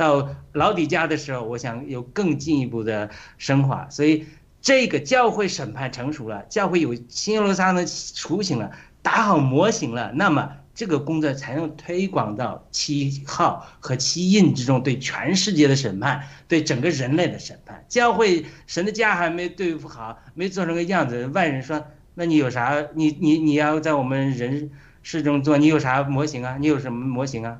[0.00, 4.24] 到老底家的时候，我想有更进一步的升华，所以
[4.62, 8.70] 这个教会审判成熟了，教会有新耶路撒冷的雏形了，
[9.02, 17.84] 打好模型了，那么这个工作才能推广到七号和七印之中，对全世界的审判，对整个人类的审判。
[17.86, 21.84] 教会神的家还没对付好，没做成个样子，外人说，
[22.14, 22.86] 那你有啥？
[22.94, 24.70] 你你你要在我们人
[25.02, 26.56] 世中做，你有啥模型啊？
[26.58, 27.58] 你有什么模型啊？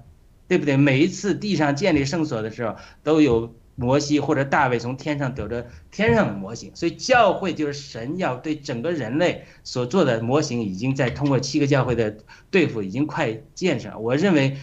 [0.51, 0.77] 对不对？
[0.77, 2.75] 每一次地上建立圣所的时候，
[3.05, 12.17] 都有摩西或者大卫从天上得着天上的模型，所以教会就是神要对整个人类所做的模型，已经在通过七个教会的
[12.51, 13.97] 对付，已经快建设。
[13.97, 14.57] 我认为，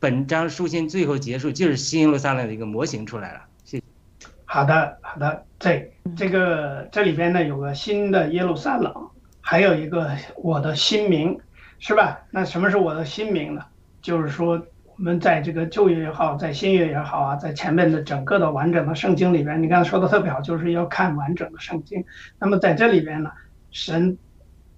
[0.00, 3.42] 本章书信最后结束就是新耶路撒冷的一个模型出来了。
[3.62, 3.84] 谢谢。
[4.44, 8.92] 好的，好的，这这个这里边呢有个新的耶路撒冷，
[9.40, 11.38] 还有一个我的新名，
[11.78, 12.18] 是吧？
[12.32, 13.64] 那什么是我的新名呢？
[14.02, 14.60] 就是说。
[14.98, 22.04] 我们在这个旧约也好，在新约也好啊，在前面的整个的完整的圣经里边，你刚才说的特别好，就是要看完整的圣经。
[22.36, 23.30] 那么在这里边呢，
[23.70, 24.18] 神，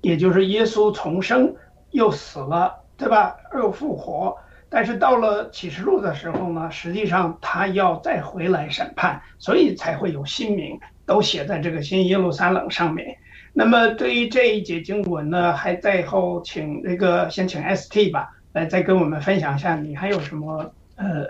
[0.02, 1.54] 也就是耶稣重生
[1.92, 3.34] 又死了，对吧？
[3.54, 4.36] 又复活。
[4.68, 13.16] 但是到了启示录的时候呢，实际上他要再回来审判，所以才会有新名都写在这个新耶路撒冷上面。
[13.54, 18.36] 那么对于这一节经文呢，还在后请那个先请 ST 吧。
[18.52, 21.24] 来，再跟我们分享一下，你还有什么呃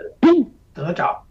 [0.73, 1.23] 得着？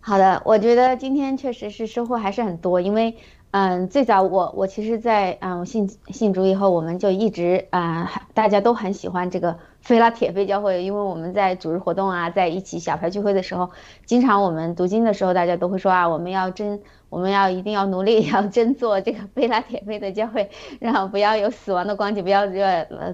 [0.00, 3.16] 好的，我觉得今天确实是收获还是很多，因为
[3.52, 9.58] 嗯，最早我我其实，在嗯信信主以后，我们就一直啊，大家都很喜欢这个。
[9.80, 13.70] 菲拉铁菲教会，因为我们在组织活动啊，在一起小牌聚会的时候，
[14.04, 22.62] 经常我们读经的时候，大家都会说啊，我们要真，我们要一定要努力， 要真做这个菲拉铁菲的教会，然后不要有死亡的光景，不要做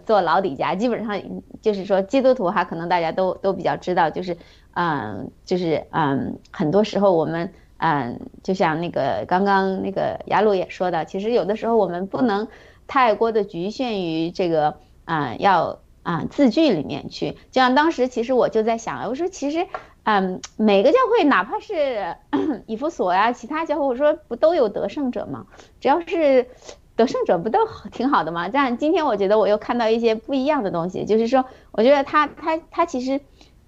[0.04, 0.74] 做老底家。
[0.74, 1.22] 基本上
[1.62, 4.36] 就是说，基督徒哈，可能大家都都比较知道，就是
[4.74, 12.48] 嗯，就是嗯，很多时候我们嗯，就像那个刚刚那个雅鲁也说的，其实有的时候我们不能
[12.86, 15.78] 太过的局限于这个啊，要。
[16.06, 19.66] 啊，字句里面去，就像当时其实我就在想，我说其实，
[20.04, 22.14] 嗯，每个教会哪怕是
[22.68, 25.46] 以弗所呀，其他教会，我说不都有得胜者吗？
[25.80, 26.46] 只要是
[26.94, 27.58] 得胜者，不都
[27.90, 28.48] 挺好的吗？
[28.48, 33.20] 但今天我觉得我又看到一些不一样的东西，就是说，我觉得他他他其实，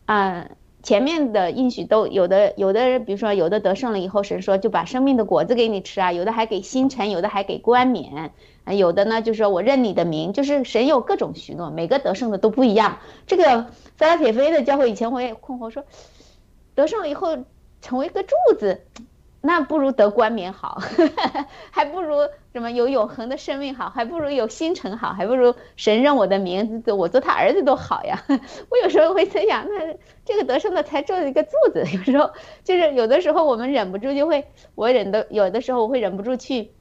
[0.06, 0.48] 嗯。
[0.88, 8.32] 前面的应许都有的，有的人比如说有的得胜了以后，神说就把生命的果子给你吃啊，有的还给星辰，有的还给冠冕，
[8.64, 13.00] 啊，有的呢就是说我认你的名，就是神有各种许诺，每个得胜的都不一样。
[13.26, 13.66] 这个
[13.98, 15.84] 撒拉铁菲的教会以前我也困惑说，
[16.74, 17.36] 得胜了以后
[17.82, 18.80] 成为一个柱子。
[19.40, 20.78] 那不如得冠冕好，
[21.70, 22.16] 还不如
[22.52, 28.24] 什么有永恒的生命好，还不如有星辰好，还不如神认我的名字，我做他儿子都好呀。
[28.70, 32.32] 我有时候会在想，那这个得胜的才做一个柱子，有时候
[32.64, 36.72] 就是有的时候我们忍不住就会，我忍的有的时候我会忍不住去。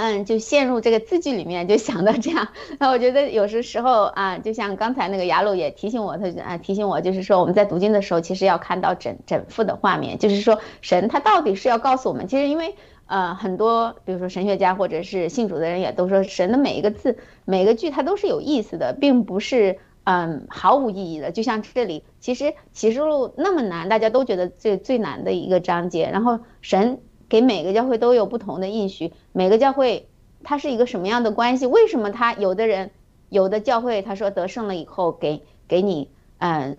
[0.00, 2.46] 嗯，就陷入这个字句里面，就想到这样。
[2.78, 12.28] 那我觉得有时时候啊，就像刚才那个雅鲁也提醒我，他啊提醒我，就是说我们在读经的时候，其实要看到整整幅的画面，就是说神他到底是要告诉我们。
[12.28, 12.76] 其实因为
[13.06, 21.32] 呃很多，比如说神学家或者是信主的人也都说，神的每一个字、每个句它都是有意思的，并不是嗯毫无意义的。
[21.32, 27.00] 就像这里，其实启示录那么难，大家都觉得最最难的一个章节，然后神。
[27.28, 30.08] 给每个教会都有不同的应许，每个教会
[30.42, 31.66] 它是一个什么样的关系？
[31.66, 32.90] 为什么他有的人
[33.28, 36.08] 有的教会他说得胜了以后给给你
[36.38, 36.76] 嗯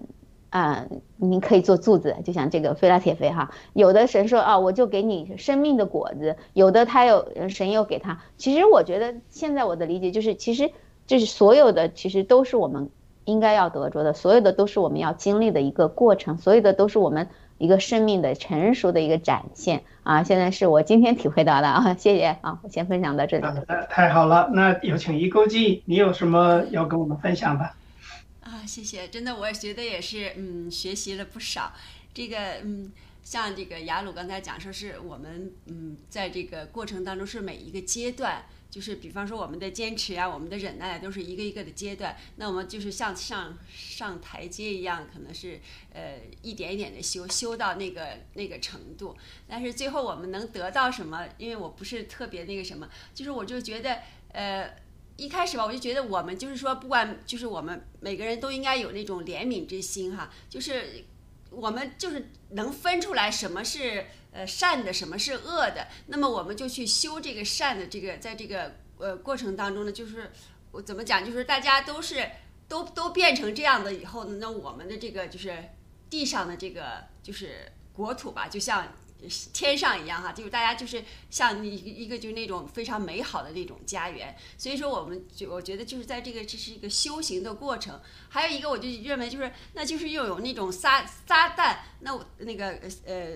[0.50, 8.20] 嗯你可以做柱子，就像这个菲拉铁菲哈，有的神说啊我就给你生命的果子，有的他有神又给他。
[8.38, 10.72] 其实我觉得现在我的理解就是，其实
[11.06, 12.90] 就是所有的其实都是我们
[13.26, 17.28] 应该要得着的，所有的都是我们要经历的一个过程，所有的都是我们。
[17.60, 20.24] 一个生命的成熟的一个展现啊！
[20.24, 22.58] 现在是我今天体会到的啊，谢谢啊！
[22.64, 23.46] 我先分享到这里。
[23.90, 27.66] 太好了，那有请一钩记，你有什么要跟我们分享的？
[28.40, 31.74] 啊，谢谢，真的我也觉得也是，嗯，学习了不少。
[32.14, 32.92] 这个，嗯，
[33.24, 38.44] 像这个雅鲁刚才讲说，是我们，嗯，在这个过程当中是每一个阶段。
[38.70, 42.16] 就是比方说我们的坚持呀，我们的忍耐都是一个一个的阶段。
[42.36, 45.60] 那我们就是像上上台阶一样，可能是
[45.92, 49.18] 呃一点一点的修，修到那个那个程度。
[49.48, 51.28] 但是最后我们能得到什么？
[51.38, 53.98] 因为我不是特别那个什么，就是我就觉得
[54.34, 54.72] 呃
[55.18, 61.06] 一开始吧，我就觉得我们就是说，不管就是我们每个人都应该有那种怜悯之心哈，就是
[61.50, 64.06] 我们就是能分出来什么是。
[64.32, 65.88] 呃，善的什么是恶的？
[66.06, 70.32] 那么我们就去修这个善的这个，在这个呃过程当中呢，就是
[70.72, 71.26] 我怎么讲？
[71.26, 72.30] 就是大家都是
[72.68, 75.58] 都都变成这样的以后呢，那我们的这个就是
[76.12, 78.94] 地上的这个就是国土吧，就像
[79.52, 84.38] 天上一样哈，就是大家就是像一一个就是那种非常美好的那种家园。
[84.60, 88.00] 所以说，我们就我觉得就是在这个这是一个修行的过程。
[88.30, 93.36] 还有一个，我就认为就是那就是又有那种撒撒旦，那我那个呃。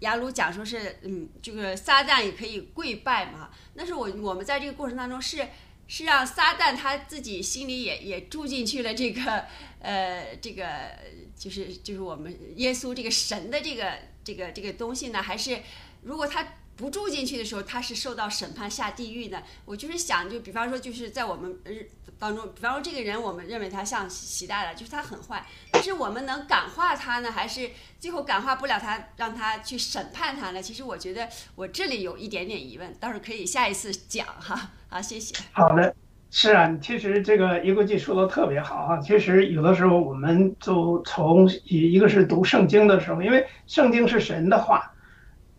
[0.00, 3.50] 雅鲁讲说是，嗯，这个撒旦也可以跪拜嘛。
[3.74, 5.46] 但是我我们在这个过程当中是
[5.88, 9.44] 是让撒旦他自己心里也也住进去了这个，
[9.80, 10.66] 呃，这个
[11.36, 15.22] 就是就是我们耶稣这个神的这个这个这个东西呢？
[15.22, 15.60] 还是
[16.02, 19.42] 如果他不住进去的时候，他是受到审判下地狱呢？
[19.64, 21.88] 我就是想，就比方说就是在我们日。
[22.18, 27.70] 当中，比方说这个人，我们认为他像习大大，就是他很坏，但是我们能感化他呢，还是
[28.00, 30.62] 最后感化不了他，让他去审判他呢？
[30.62, 34.70] 其实我觉得我这里有一点点疑问，到时候可以下一次讲哈。
[34.88, 35.34] 好，谢谢。
[35.52, 35.94] 好的，
[36.30, 38.98] 是啊，其实这个一个记说的特别好啊。
[38.98, 44.90] 其实有的时候我们就从一一个是读圣经的时候，因为圣经是神的话，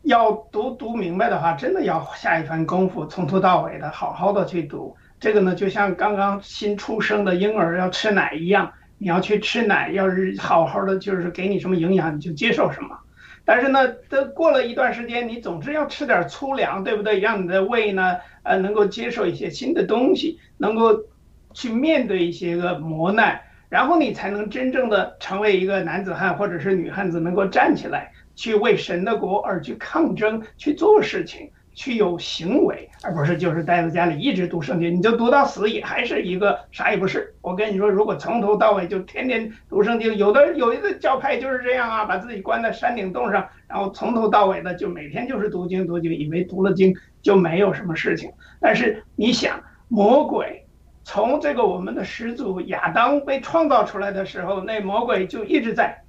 [0.01, 4.97] 要读读明白的话，真的要下一番功夫，从头到尾的好好的去读。
[5.19, 12.97] 这个呢，就像刚刚新出生的婴儿要吃奶一样，你要去吃奶，要是好好的，就是给你什么营养，你就接受什么。
[13.43, 13.79] 但是呢，
[14.09, 17.19] 这过了一段时间，你总是要吃点粗粮，对不对？
[17.19, 20.95] 让你的胃呢，呃，能够接受一些新的东西，能够
[21.53, 31.49] 去面对一些个磨难，然后你才能真正的成为一个男子汉或者是女汉子，能够站起来去为神的国而去抗争，去做事情。
[31.77, 37.35] 去有行为，而不是就是待在家里一直读圣经，你就读到死也还是一个啥也不是。
[37.39, 46.91] 我跟你说，如果从头到尾就天天读圣经， 有的有一个教派就是这样啊，把自己关在山顶洞上，然后从头到尾的就每天就是读经读经，以为读了经
[47.21, 48.31] 就没有什么事情。
[48.59, 50.65] 但是你想，魔鬼
[51.03, 56.01] 从这个我们的始祖亚当被创造出来的时候，那魔鬼就一直在，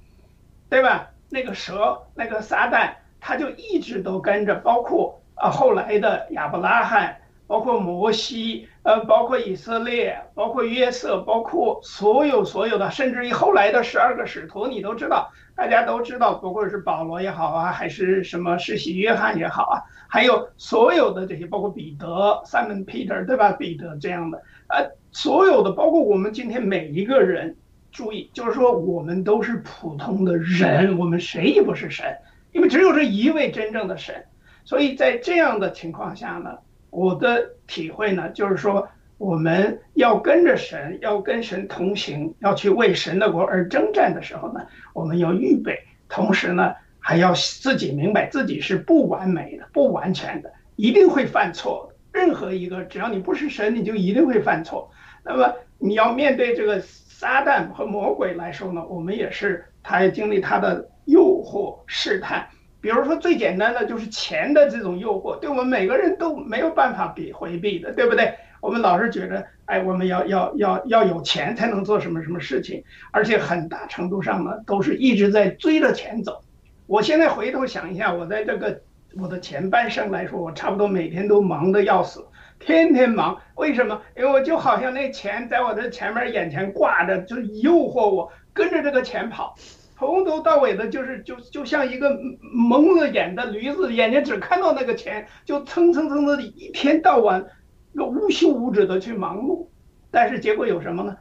[0.67, 1.11] 对吧？
[1.29, 2.89] 那个蛇，那个撒旦，
[3.19, 5.18] 他就一直都跟着，包括。
[5.39, 7.17] 啊，后来的亚伯拉罕，
[7.47, 22.07] 包括摩西，呃，包括以色列，包括约瑟，包括所有所有的，甚至于后来的十二个使徒，你都知道，大家都知道，不管是保罗也好啊，还是什么世袭约翰也好啊，还有所有的这些，包括彼得
[22.45, 23.53] ，Simon Peter，对吧？
[23.53, 27.55] 彼得这样的，呃，所有的，包括我们今天每一个人，
[27.91, 32.17] 注意，就是说我们都是普通的人，我们谁也不是神，
[32.51, 34.25] 因为只有这一位真正的神。
[34.69, 36.55] 所以在这样的情况下呢，
[36.91, 38.87] 我的体会呢，就是说
[39.17, 44.61] 我们要跟着神，要跟神同行，要去为神的国而征战的时候呢，
[44.93, 45.75] 我们要预备，
[46.07, 51.91] 同时呢，还要自己明白自己是不完美的、不完全的，一定会犯错。
[52.11, 54.91] 任何一个，只要你不是神，你就一定会犯错。
[55.23, 62.47] 那么你要面对这个撒旦和魔鬼来说呢，我们也是，他要经历他的诱惑试探。
[62.81, 68.33] 比如说最简单的就是钱的这种诱惑，对我们每个人都没有办法比回避的，对不对？
[68.61, 76.41] 我们老是觉得，哎，我们要要要要有钱才能做什么什么事情，而且很大程度上呢，都是一直在追着钱走。
[76.85, 78.81] 我现在回头想一下，我在这个
[79.17, 82.25] 我的前半生来说，我差不多每天都忙得要死。
[82.59, 84.01] 天天忙，为什么？
[84.17, 89.55] 因为我就好像那钱在我的前面眼前挂着，就诱惑我跟着这个钱跑，
[89.99, 92.17] 从头到尾的就是就就像一个
[92.53, 97.45] 蒙了眼的驴子，眼睛只看到那个钱，就蹭蹭蹭的一天到晚，
[97.93, 99.67] 无休无止的去忙碌，
[100.09, 101.17] 但是结果有什么呢？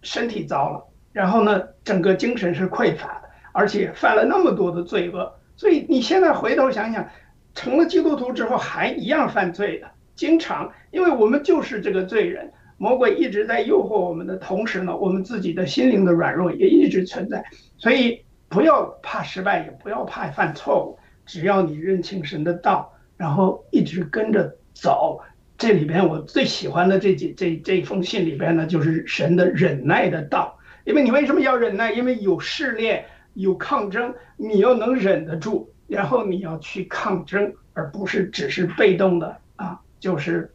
[0.00, 0.82] 身体糟了，
[1.12, 7.06] 然后呢，整个精神是匮乏的，而且犯了那么多的罪恶，所以你现在回头想想，
[7.54, 9.90] 成了基督徒之后还一样犯罪的。
[10.14, 17.44] 经常，因为我们就是这个罪人，魔鬼一直在诱惑我们的同时呢，我们自己的心灵的软弱也一直存在。
[17.76, 25.20] 所以不要怕失败，也不要怕犯错误，只要你认清神的道，然后一直跟着走。
[25.58, 30.56] 这里边我最喜欢的这几这这封信里边呢，就是神的忍耐的道。
[30.84, 31.92] 因为你为什么要忍耐？
[31.92, 39.80] 因为有试炼，有抗争，你要能忍得住，然后你要去抗争，而不是只是被动的啊。
[40.00, 40.50] 就是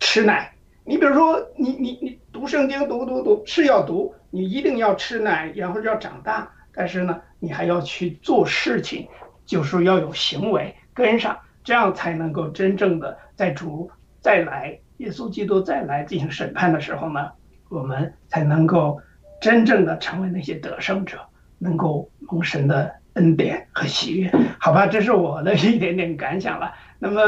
[0.00, 0.51] 吃奶，
[0.84, 6.50] 你比如说，你你你读圣经读读读是要读，你一定要吃奶，然后要长大。
[6.74, 9.06] 但是呢，你还要去做事情，
[9.46, 13.88] 就是要有行为跟上，这样才能够真正的在主
[14.20, 17.30] 再来，耶稣基督再来进行审判的时候呢，
[17.68, 19.00] 我们才能够
[19.40, 21.20] 真正的成为那些得胜者，
[21.58, 24.32] 能够蒙神的恩典和喜悦。
[24.58, 26.74] 好吧，这是我的一点点感想了。
[26.98, 27.20] 那么，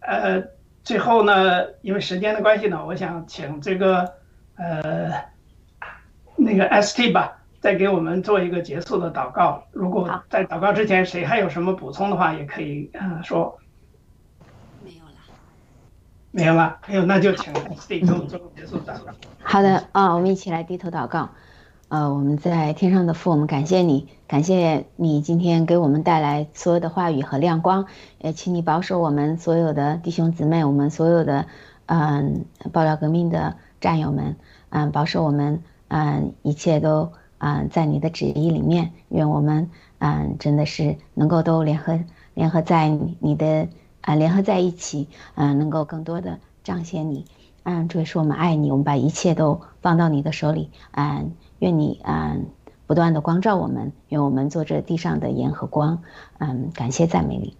[0.00, 0.42] 呃。
[0.88, 4.10] 最后呢，因为时间的关系呢，我想请这个
[4.56, 5.12] 呃
[6.34, 9.62] 那个 ST 吧，再给我们做一个结束的祷告。
[9.70, 13.58] 如果在祷告之前，谁还有什么补充的话，也可以嗯说。
[14.82, 15.10] 没有了。
[16.30, 19.12] 没有了，没有，那就请 ST 给我们做个结束祷告。
[19.42, 21.28] 好的啊，我们一起来低头祷告。
[21.88, 27.86] 呃，我们在天上的父，我们感谢你，感谢你今天给我们带来所有的话语和亮光，
[28.18, 31.46] 也请你保守我们所有的弟兄姊妹，我们所有的
[31.86, 32.44] 嗯
[32.74, 34.36] 爆料革命的战友们，
[34.68, 41.98] 嗯，保守我们，嗯，一切都嗯在你的旨意里面，愿我们嗯真的是能够都联合
[42.34, 43.66] 联合在你的
[44.02, 47.24] 啊联合在一起，嗯，能够更多的彰显你，
[47.62, 51.32] 嗯，主要是我们爱你，我们把一切都放到你的手里，嗯。
[51.58, 52.46] 愿你嗯
[52.86, 56.02] 不断的光照我们，愿我们做这地上的盐和光，
[56.38, 57.56] 嗯，感谢赞美你，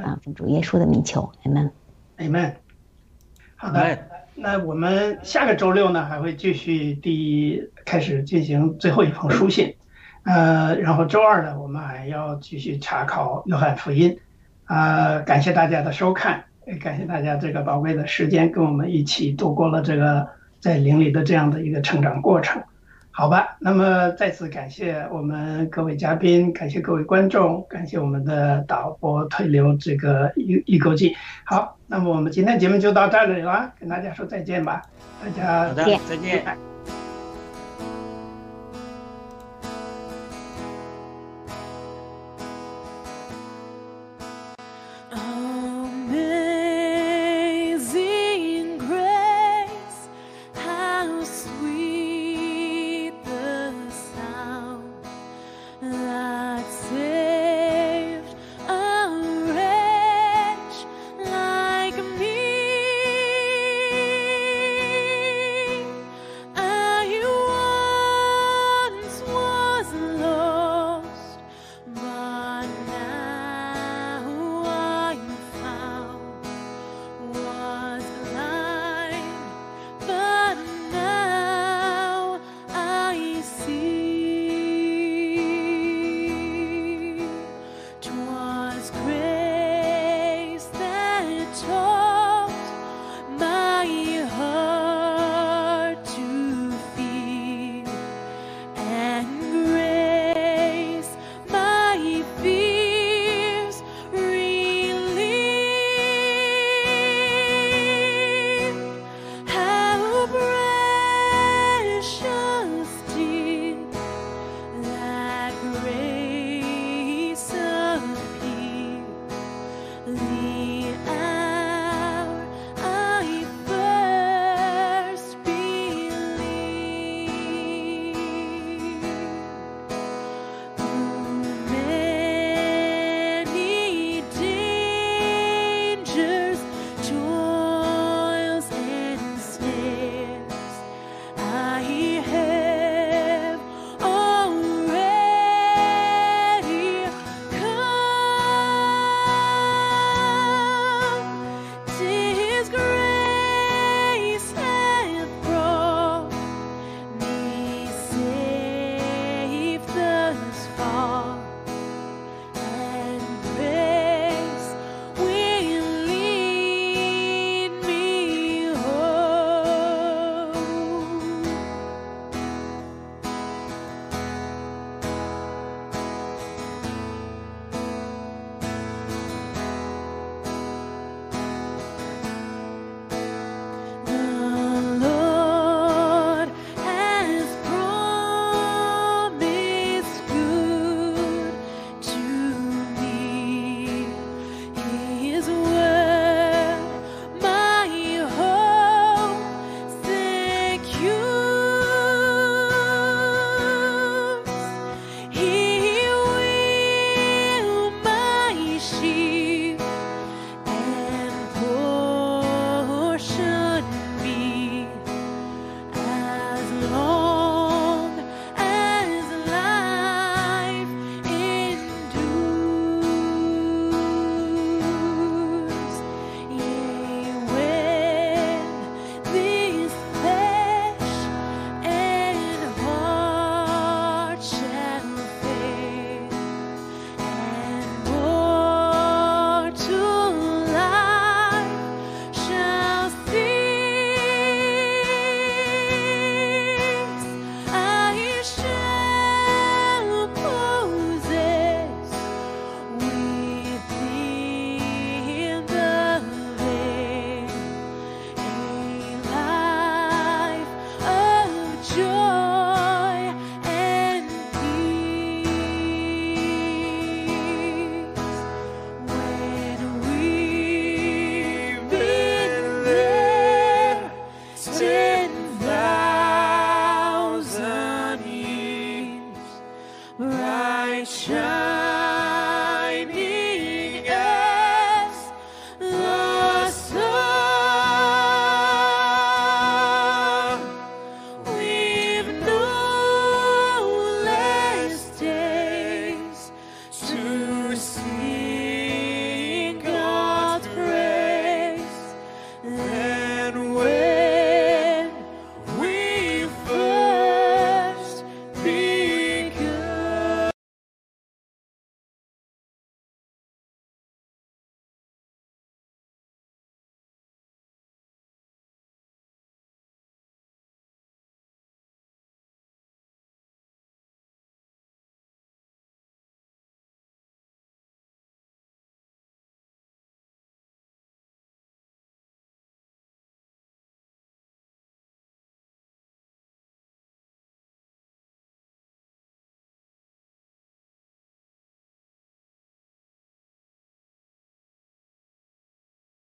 [0.00, 2.52] 啊，奉主耶稣的名求，amen，amen。
[3.56, 3.98] 好的，
[4.34, 9.74] 那我们下个周六呢还会继续第开始进行最后一封书信，
[10.24, 14.18] 呃，然后周二呢我们还要继续查考约翰福音，
[14.64, 20.28] 啊，感谢大家的收看，也感谢大家这个宝贵的时间跟我们一起度过了这个
[20.60, 22.62] 在灵里的这样的一个成长过程。
[23.14, 31.14] 好吧，那么再次感谢我们各位嘉宾，感谢各位观众，感谢我们的导播推流这个一一口气。
[31.44, 34.80] 好，那么我们今天节目就到这里了，跟大家说再见吧，
[35.22, 36.71] 大家再见，再见。